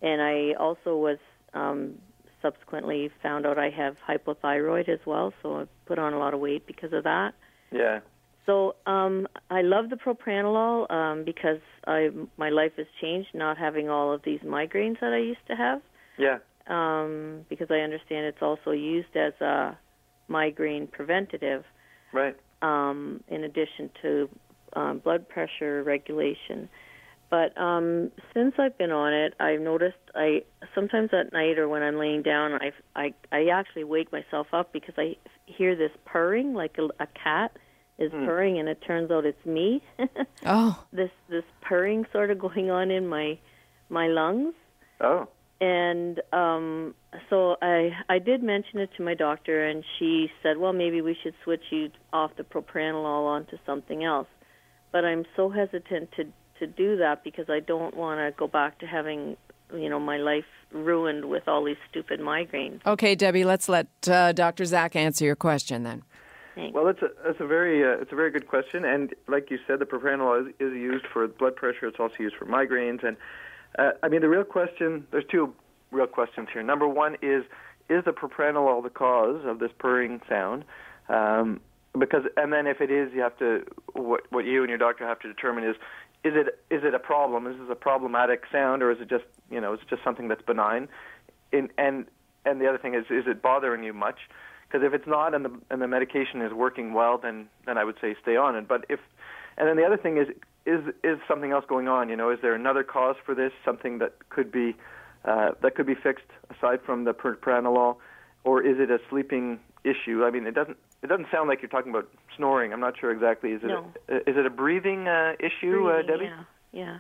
And 0.03 0.23
I 0.23 0.53
also 0.53 0.97
was 0.97 1.19
um, 1.55 1.99
subsequently 2.43 3.11
found 3.23 3.47
out 3.47 3.59
I 3.59 3.71
have 3.71 3.97
hypothyroid 4.09 4.89
as 4.89 5.01
well, 5.07 5.33
so 5.43 5.61
I 5.61 5.65
put 5.87 5.99
on 5.99 6.13
a 6.13 6.19
lot 6.19 6.35
of 6.35 6.41
weight 6.41 6.67
because 6.67 6.93
of 6.93 7.05
that. 7.05 7.35
Yeah. 7.71 8.01
So 8.47 8.77
um, 8.87 9.29
I 9.51 9.61
love 9.63 9.91
the 9.91 9.97
propranolol 9.97 10.91
um, 10.91 11.25
because 11.25 11.61
I 11.87 12.09
my 12.39 12.49
life 12.49 12.73
has 12.79 12.87
changed, 13.01 13.29
not 13.35 13.59
having 13.59 13.91
all 13.91 14.13
of 14.13 14.23
these 14.25 14.41
migraines 14.41 15.01
that 15.01 15.13
I 15.13 15.19
used 15.19 15.47
to 15.49 15.55
have. 15.55 15.83
Yeah. 16.17 16.39
Um, 16.67 17.45
because 17.49 17.69
I 17.71 17.81
understand 17.81 18.27
it's 18.27 18.43
also 18.43 18.71
used 18.73 19.15
as 19.17 19.33
a 19.41 19.77
migraine 20.29 20.87
preventative 20.87 21.65
Right. 22.13 22.37
um, 22.63 23.23
in 23.29 23.45
addition 23.45 23.91
to 24.03 24.29
um, 24.75 24.99
blood 24.99 25.29
pressure 25.29 25.83
regulation. 25.83 26.69
But 27.31 27.57
um, 27.61 28.11
since 28.33 28.55
I've 28.59 28.77
been 28.79 28.91
on 28.91 29.13
it, 29.13 29.35
I've 29.39 29.61
noticed 29.61 29.97
I 30.15 30.43
sometimes 30.75 31.11
at 31.13 31.33
night 31.33 31.59
or 31.59 31.69
when 31.69 31.83
I'm 31.83 31.97
laying 31.99 32.23
down, 32.23 32.53
I 32.55 32.73
I 32.97 33.15
I 33.31 33.49
actually 33.49 33.85
wake 33.85 34.11
myself 34.13 34.47
up 34.53 34.73
because 34.73 34.95
I 34.97 35.17
hear 35.47 35.77
this 35.77 35.91
purring 36.07 36.55
like 36.55 36.77
a, 36.79 36.85
a 37.03 37.07
cat 37.23 37.53
is 37.99 38.11
purring, 38.13 38.59
and 38.59 38.69
it 38.69 38.81
turns 38.87 39.11
out 39.11 39.25
it's 39.27 39.45
me. 39.45 39.83
Oh, 40.47 40.83
this 40.93 41.11
this 41.29 41.45
purring 41.61 42.07
sort 42.13 42.31
of 42.31 42.39
going 42.39 42.71
on 42.71 42.91
in 42.91 43.07
my 43.09 43.39
my 43.91 44.07
lungs 44.07 44.55
Oh. 45.01 45.29
and 45.61 46.21
um 46.33 46.95
so 47.31 47.57
i 47.63 47.91
i 48.09 48.19
did 48.19 48.43
mention 48.43 48.81
it 48.81 48.91
to 48.97 49.03
my 49.03 49.15
doctor 49.15 49.67
and 49.67 49.85
she 49.99 50.29
said 50.43 50.59
well 50.59 50.73
maybe 50.73 51.01
we 51.01 51.17
should 51.23 51.35
switch 51.45 51.63
you 51.71 51.91
off 52.13 52.31
the 52.37 52.43
propranolol 52.43 53.27
onto 53.27 53.57
something 53.65 54.05
else 54.05 54.29
but 54.93 55.05
i'm 55.05 55.25
so 55.37 55.49
hesitant 55.51 56.11
to 56.17 56.25
to 56.59 56.67
do 56.67 56.97
that 56.97 57.25
because 57.25 57.49
i 57.49 57.61
don't 57.61 57.97
want 57.97 58.19
to 58.19 58.37
go 58.39 58.47
back 58.47 58.79
to 58.79 58.87
having 58.87 59.37
you 59.75 59.89
know 59.89 60.01
my 60.01 60.17
life 60.17 60.45
ruined 60.73 61.25
with 61.25 61.47
all 61.49 61.65
these 61.65 61.77
stupid 61.91 62.21
migraines 62.21 62.85
okay, 62.87 63.15
Debbie, 63.15 63.45
let's 63.45 63.69
let 63.69 63.87
uh, 64.09 64.33
Dr. 64.33 64.65
Zach 64.65 64.95
answer 64.97 65.25
your 65.25 65.37
question 65.37 65.83
then. 65.83 66.03
Well, 66.73 66.89
it's 66.89 67.01
a 67.03 67.11
it's 67.25 67.41
a 67.41 67.47
very 67.47 67.85
uh, 67.85 68.01
it's 68.03 68.11
a 68.11 68.17
very 68.17 68.31
good 68.31 68.49
question, 68.49 68.85
and 68.85 69.15
like 69.29 69.51
you 69.51 69.59
said, 69.67 69.79
the 69.79 69.85
propranolol 69.85 70.41
is, 70.41 70.55
is 70.59 70.73
used 70.75 71.07
for 71.13 71.27
blood 71.29 71.55
pressure. 71.55 71.87
It's 71.87 72.01
also 72.01 72.15
used 72.19 72.35
for 72.37 72.47
migraines, 72.47 73.07
and 73.07 73.17
uh, 73.79 73.93
I 74.03 74.09
mean 74.09 74.23
the 74.23 74.29
real 74.29 74.45
question. 74.45 75.07
There's 75.13 75.25
two 75.31 75.55
real 75.93 76.09
questions 76.09 76.49
here. 76.53 76.63
Number 76.65 76.89
one 76.89 77.15
is 77.23 77.45
is 77.89 78.05
the 78.05 78.11
propranolol 78.11 78.83
the 78.83 78.91
cause 78.91 79.43
of 79.45 79.61
this 79.61 79.71
purring 79.79 80.21
sound? 80.29 80.65
Um, 81.09 81.61
because 81.97 82.25
and 82.37 82.53
then 82.53 82.67
if 82.67 82.81
it 82.81 82.91
is, 82.91 83.13
you 83.15 83.21
have 83.21 83.39
to 83.39 83.65
what 83.93 84.23
what 84.31 84.45
you 84.45 84.63
and 84.63 84.69
your 84.69 84.79
doctor 84.79 85.07
have 85.07 85.21
to 85.21 85.29
determine 85.29 85.63
is 85.63 85.77
is 86.25 86.35
it 86.35 86.59
is 86.71 86.83
it 86.85 86.95
a 86.95 86.99
problem? 86.99 87.47
Is 87.47 87.57
this 87.59 87.69
a 87.71 87.75
problematic 87.75 88.43
sound, 88.51 88.83
or 88.83 88.91
is 88.91 89.01
it 89.01 89.09
just 89.09 89.25
you 89.51 89.61
know 89.61 89.75
is 89.75 89.81
it 89.81 89.89
just 89.89 90.03
something 90.03 90.29
that's 90.29 90.43
benign? 90.43 90.89
In, 91.53 91.71
and 91.79 92.07
and 92.45 92.61
the 92.61 92.69
other 92.69 92.79
thing 92.79 92.95
is 92.95 93.05
is 93.11 93.27
it 93.27 93.41
bothering 93.43 93.85
you 93.85 93.93
much? 93.93 94.19
Because 94.67 94.85
if 94.85 94.93
it's 94.93 95.07
not 95.07 95.35
and 95.35 95.45
the 95.45 95.53
and 95.71 95.81
the 95.81 95.89
medication 95.89 96.43
is 96.43 96.53
working 96.53 96.93
well, 96.93 97.19
then 97.19 97.49
then 97.67 97.79
I 97.79 97.85
would 97.85 97.97
say 98.01 98.17
stay 98.21 98.37
on 98.37 98.57
it. 98.57 98.67
But 98.67 98.85
if 98.89 99.01
and 99.57 99.69
then 99.69 99.77
the 99.77 99.85
other 99.85 99.97
thing 99.97 100.19
is 100.19 100.29
is 100.67 100.95
is 101.05 101.19
something 101.29 101.53
else 101.53 101.65
going 101.69 101.89
on? 101.89 102.09
You 102.09 102.17
know, 102.17 102.31
is 102.31 102.39
there 102.43 102.55
another 102.55 102.83
cause 102.83 103.17
for 103.25 103.35
this? 103.35 103.53
Something 103.65 103.99
that 103.99 104.29
could 104.29 104.51
be 104.51 104.77
uh, 105.25 105.53
that 105.63 105.75
could 105.75 105.87
be 105.87 105.95
fixed 105.95 106.31
aside 106.57 106.81
from 106.85 107.05
the 107.05 107.13
propranolol, 107.13 107.97
or 108.45 108.63
is 108.63 108.79
it 108.79 108.91
a 108.91 108.99
sleeping 109.09 109.61
issue? 109.85 110.25
I 110.25 110.31
mean, 110.31 110.47
it 110.47 110.55
doesn't 110.55 110.77
it 111.03 111.07
doesn't 111.07 111.27
sound 111.33 111.49
like 111.49 111.63
you're 111.63 111.69
talking 111.69 111.91
about 111.91 112.09
snoring. 112.37 112.73
I'm 112.73 112.81
not 112.81 112.95
sure 112.99 113.11
exactly. 113.11 113.51
Is 113.53 113.63
it 113.63 113.69
No. 113.69 113.93
a, 114.09 114.17
is 114.29 114.37
it 114.37 114.47
a 114.47 114.51
breathing 114.51 115.07
uh, 115.09 115.33
issue, 115.39 115.89
uh, 115.89 116.03
Breathing, 116.03 116.07
Debbie? 116.07 116.25
yeah 116.25 116.43
yeah 116.73 116.99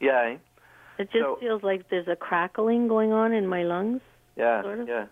Yeah. 0.00 0.30
eh? 0.32 0.36
it 0.98 1.10
just 1.10 1.22
So- 1.24 1.36
feels 1.40 1.62
like 1.62 1.88
there's 1.88 2.08
a 2.08 2.16
crackling 2.16 2.86
going 2.88 3.12
on 3.12 3.32
in 3.32 3.46
my 3.46 3.62
lungs 3.64 4.00
Yeah, 4.36 4.62
sort 4.62 4.80
of. 4.80 4.88
yeah. 4.88 5.06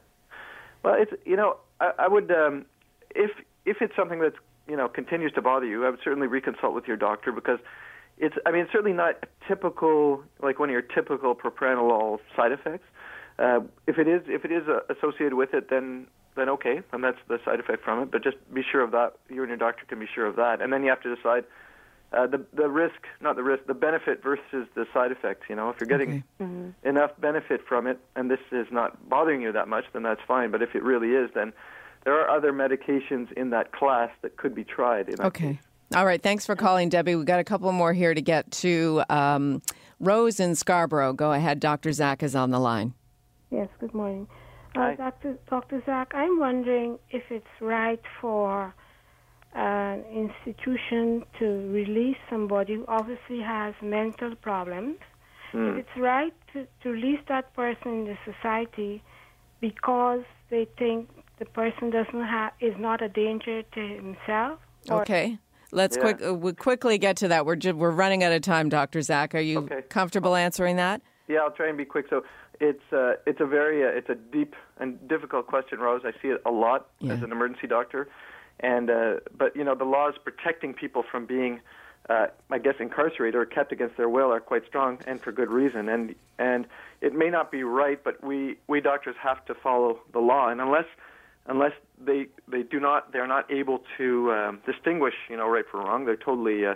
Well, 0.83 0.95
it's 0.95 1.13
you 1.27 1.37
know, 1.37 1.57
I, 1.81 1.93
I 2.01 2.09
would 2.09 2.31
um, 2.31 2.67
if 3.15 3.31
if 3.67 3.79
it's 3.83 3.95
something 3.97 4.21
that's 4.21 4.37
you 4.69 4.77
know 4.77 4.89
continues 4.89 5.33
to 5.33 5.43
bother 5.43 5.67
you, 5.67 5.85
I 5.87 5.91
would 5.91 6.01
certainly 6.03 6.29
reconsult 6.29 6.75
with 6.75 6.87
your 6.87 6.97
doctor 6.97 7.33
because 7.33 7.59
it's 8.19 8.37
I 8.47 8.51
mean 8.53 8.63
it's 8.63 8.73
certainly 8.73 8.97
not 8.97 9.17
a 9.23 9.27
typical 9.49 10.23
like 10.43 10.59
one 10.59 10.69
of 10.71 10.73
your 10.73 10.83
typical 10.83 11.35
propranolol 11.35 12.19
side 12.37 12.53
effects. 12.53 12.87
Uh, 13.39 13.61
if 13.87 13.99
it 13.99 14.07
is 14.09 14.23
if 14.27 14.45
it 14.45 14.53
is 14.53 14.69
uh, 14.69 14.81
associated 14.95 15.35
with 15.35 15.53
it, 15.55 15.69
then 15.71 16.07
then 16.37 16.49
okay, 16.49 16.81
and 16.93 17.03
that's 17.03 17.19
the 17.29 17.39
side 17.45 17.61
effect 17.61 17.85
from 17.85 18.03
it. 18.03 18.11
But 18.11 18.23
just 18.23 18.37
be 18.53 18.63
sure 18.63 18.83
of 18.83 18.93
that. 18.93 19.15
You 19.29 19.43
and 19.43 19.49
your 19.49 19.57
doctor 19.57 19.85
can 19.87 19.99
be 19.99 20.07
sure 20.13 20.27
of 20.27 20.37
that, 20.37 20.61
and 20.63 20.73
then 20.73 20.83
you 20.83 20.91
have 20.91 21.03
to 21.03 21.15
decide 21.15 21.45
uh, 22.13 22.27
the 22.27 22.45
the 22.53 22.69
risk, 22.69 23.07
not 23.21 23.37
the 23.37 23.43
risk, 23.43 23.67
the 23.67 23.75
benefit 23.75 24.23
versus 24.23 24.67
the 24.75 24.87
side 24.93 25.13
effects. 25.13 25.47
You 25.49 25.57
know, 25.57 25.71
if 25.71 25.77
you're 25.81 25.89
getting 25.89 26.23
enough 26.85 27.11
benefit 27.19 27.61
from 27.69 27.87
it, 27.87 27.99
and 28.17 28.31
this 28.31 28.41
is 28.53 28.67
not 28.71 29.09
bothering 29.09 29.43
you 29.43 29.53
that 29.53 29.69
much, 29.69 29.85
then 29.93 30.03
that's 30.03 30.21
fine. 30.27 30.51
But 30.51 30.63
if 30.63 30.75
it 30.75 30.83
really 30.83 31.11
is, 31.11 31.31
then 31.35 31.53
there 32.05 32.19
are 32.21 32.31
other 32.35 32.53
medications 32.53 33.31
in 33.33 33.51
that 33.51 33.73
class 33.73 34.11
that 34.23 34.37
could 34.37 34.55
be 34.55 34.65
tried. 34.65 35.09
In 35.09 35.21
Okay. 35.21 35.55
case. 35.55 35.67
All 35.95 36.07
right. 36.07 36.23
Thanks 36.23 36.47
for 36.47 36.55
calling, 36.55 36.89
Debbie. 36.89 37.17
We've 37.17 37.27
got 37.27 37.41
a 37.41 37.45
couple 37.45 37.71
more 37.73 37.93
here 37.93 38.15
to 38.15 38.23
get 38.23 38.51
to. 38.53 39.03
Um, 39.11 39.61
Rose 39.99 40.41
in 40.41 40.55
Scarborough. 40.55 41.13
Go 41.13 41.33
ahead. 41.33 41.61
Dr. 41.61 41.93
Zach 41.93 42.23
is 42.23 42.35
on 42.35 42.51
the 42.53 42.61
line. 42.61 42.95
Yes, 43.51 43.69
good 43.81 43.93
morning. 43.93 44.27
Hi. 44.75 44.93
Uh, 44.93 44.97
Dr. 44.97 45.39
Dr. 45.49 45.83
Zach, 45.85 46.13
I'm 46.15 46.39
wondering 46.39 46.99
if 47.11 47.25
it's 47.31 47.47
right 47.61 48.01
for 48.21 48.73
an 49.55 50.05
institution 50.13 51.25
to 51.41 51.45
release 51.73 52.17
somebody 52.29 52.75
who 52.75 52.85
obviously 52.87 53.41
has 53.41 53.75
mental 53.83 54.37
problems. 54.37 54.97
If 55.53 55.79
it's 55.79 55.97
right 55.99 56.33
to, 56.53 56.65
to 56.85 56.91
release 56.91 57.19
that 57.29 57.53
person 57.55 57.89
in 57.89 58.05
the 58.05 58.17
society 58.25 59.03
because 59.61 60.23
they 60.49 60.69
think 60.79 61.09
the 61.41 61.45
person 61.47 61.91
doesn't 61.91 62.23
have 62.25 62.53
is 62.61 62.75
not 62.79 63.03
a 63.03 63.09
danger 63.09 63.65
to 63.65 63.81
himself. 63.81 64.61
Or, 64.89 65.01
Okay. 65.03 65.39
Let's 65.73 65.97
Yeah. 65.97 66.03
quick 66.03 66.23
uh, 66.25 66.35
we 66.35 66.53
quickly 66.53 66.99
get 66.99 67.17
to 67.17 67.29
that. 67.29 67.47
We're 67.47 67.57
ju- 67.57 67.75
we're 67.75 67.91
running 67.91 68.23
out 68.23 68.31
of 68.33 68.43
time, 68.43 68.69
Dr. 68.69 69.03
Zach. 69.03 69.35
Are 69.35 69.41
you 69.41 69.59
Okay. 69.59 69.83
comfortable 69.89 70.37
answering 70.37 70.77
that? 70.77 71.03
Yeah, 71.27 71.41
I'll 71.41 71.51
try 71.51 71.67
and 71.69 71.77
be 71.77 71.85
quick. 71.85 72.07
So 72.11 72.23
it's 72.61 72.93
uh, 72.93 73.15
it's 73.27 73.41
a 73.41 73.47
very 73.47 73.83
uh, 73.85 73.89
it's 73.89 74.09
a 74.09 74.15
deep 74.15 74.55
and 74.79 75.07
difficult 75.09 75.47
question, 75.47 75.79
Rose. 75.81 76.03
I 76.05 76.13
see 76.23 76.29
it 76.29 76.43
a 76.45 76.51
lot 76.51 76.89
Yeah. 77.01 77.15
as 77.15 77.23
an 77.23 77.33
emergency 77.33 77.67
doctor, 77.67 78.09
and 78.61 78.91
uh, 78.91 79.15
but 79.37 79.57
you 79.57 79.65
know 79.65 79.75
the 79.75 79.85
laws 79.85 80.15
protecting 80.23 80.75
people 80.75 81.03
from 81.03 81.25
being, 81.27 81.61
uh, 82.09 82.27
I 82.51 82.59
guess, 82.59 82.75
incarcerated 82.79 83.35
or 83.35 83.47
kept 83.47 83.73
against 83.73 83.97
their 83.97 84.09
will 84.09 84.31
are 84.33 84.41
quite 84.41 84.67
strong, 84.67 84.99
and 85.07 85.21
for 85.21 85.33
good 85.33 85.51
reason. 85.51 85.89
And 85.89 86.15
and 86.39 86.67
it 87.01 87.15
may 87.15 87.31
not 87.31 87.51
be 87.51 87.63
right, 87.65 88.03
but 88.05 88.23
we 88.23 88.57
we 88.69 88.81
doctors 88.81 89.17
have 89.23 89.45
to 89.47 89.55
follow 89.55 90.01
the 90.13 90.21
law, 90.21 90.49
and 90.49 90.61
unless 90.61 90.87
unless 91.47 91.73
they 91.99 92.27
they 92.47 92.63
do 92.63 92.79
not 92.79 93.13
they're 93.13 93.27
not 93.27 93.51
able 93.51 93.83
to 93.97 94.33
um, 94.33 94.61
distinguish 94.67 95.15
you 95.31 95.37
know 95.37 95.49
right 95.49 95.65
from 95.71 95.81
wrong 95.81 96.05
they're 96.05 96.15
totally 96.17 96.67
uh, 96.67 96.75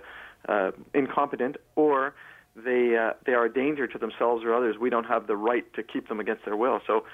uh, 0.49 0.71
incompetent 0.95 1.57
or 1.77 2.15
they 2.57 2.97
uh, 2.97 3.13
they 3.27 3.33
are 3.33 3.47
a 3.47 3.53
danger 3.53 3.87
to 3.87 3.99
themselves 3.99 4.45
or 4.45 4.55
others 4.55 4.77
we 4.79 4.91
don't 4.91 5.07
have 5.07 5.27
the 5.27 5.37
right 5.37 5.65
to 5.75 5.83
keep 5.83 6.09
them 6.09 6.21
against 6.21 6.45
their 6.45 6.57
will 6.57 6.81
so 6.87 7.05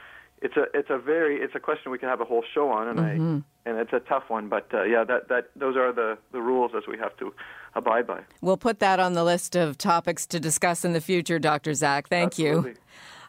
it's 0.43 0.57
a 0.57 0.65
it's 0.75 0.91
a 0.91 0.99
very 0.99 1.37
it's 1.37 1.55
a 1.55 1.61
question 1.61 1.93
we 1.93 1.99
can 1.99 2.09
have 2.09 2.21
a 2.21 2.25
whole 2.25 2.45
show 2.55 2.71
on 2.71 2.89
and 2.89 3.01
I 3.01 3.11
and 3.13 3.79
it's 3.79 3.93
a 3.93 4.01
tough 4.01 4.25
one 4.29 4.49
but 4.49 4.69
uh, 4.73 4.83
yeah 4.85 5.05
that 5.05 5.29
that 5.29 5.51
those 5.57 5.77
are 5.77 5.93
the 5.93 6.19
the 6.33 6.41
rules 6.41 6.73
as 6.77 6.85
we 6.87 6.99
have 6.99 7.17
to 7.19 7.33
abide 7.75 8.07
by 8.07 8.21
We'll 8.41 8.57
put 8.57 8.79
that 8.81 9.01
on 9.01 9.13
the 9.15 9.25
list 9.25 9.57
of 9.57 9.79
topics 9.79 10.27
to 10.29 10.41
discuss 10.41 10.85
in 10.85 10.93
the 10.93 11.01
future, 11.01 11.39
Dr. 11.39 11.75
Zach. 11.75 12.09
Thank 12.09 12.39
you. 12.39 12.75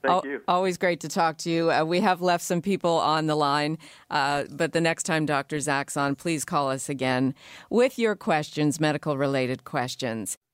Thank 0.04 0.26
you. 0.26 0.42
Always 0.48 0.80
great 0.80 1.00
to 1.02 1.08
talk 1.08 1.38
to 1.40 1.50
you. 1.52 1.72
Uh, 1.72 1.84
we 1.84 2.00
have 2.00 2.22
left 2.22 2.44
some 2.44 2.62
people 2.62 2.98
on 2.98 3.28
the 3.28 3.36
line, 3.36 3.78
uh, 4.10 4.46
but 4.50 4.74
the 4.74 4.82
next 4.82 5.04
time 5.04 5.28
Dr. 5.28 5.60
Zach's 5.60 5.96
on, 5.96 6.16
please 6.16 6.44
call 6.44 6.72
us 6.72 6.90
again 6.90 7.36
with 7.70 8.00
your 8.00 8.16
questions, 8.16 8.80
medical 8.80 9.16
related 9.16 9.64
questions. 9.64 10.38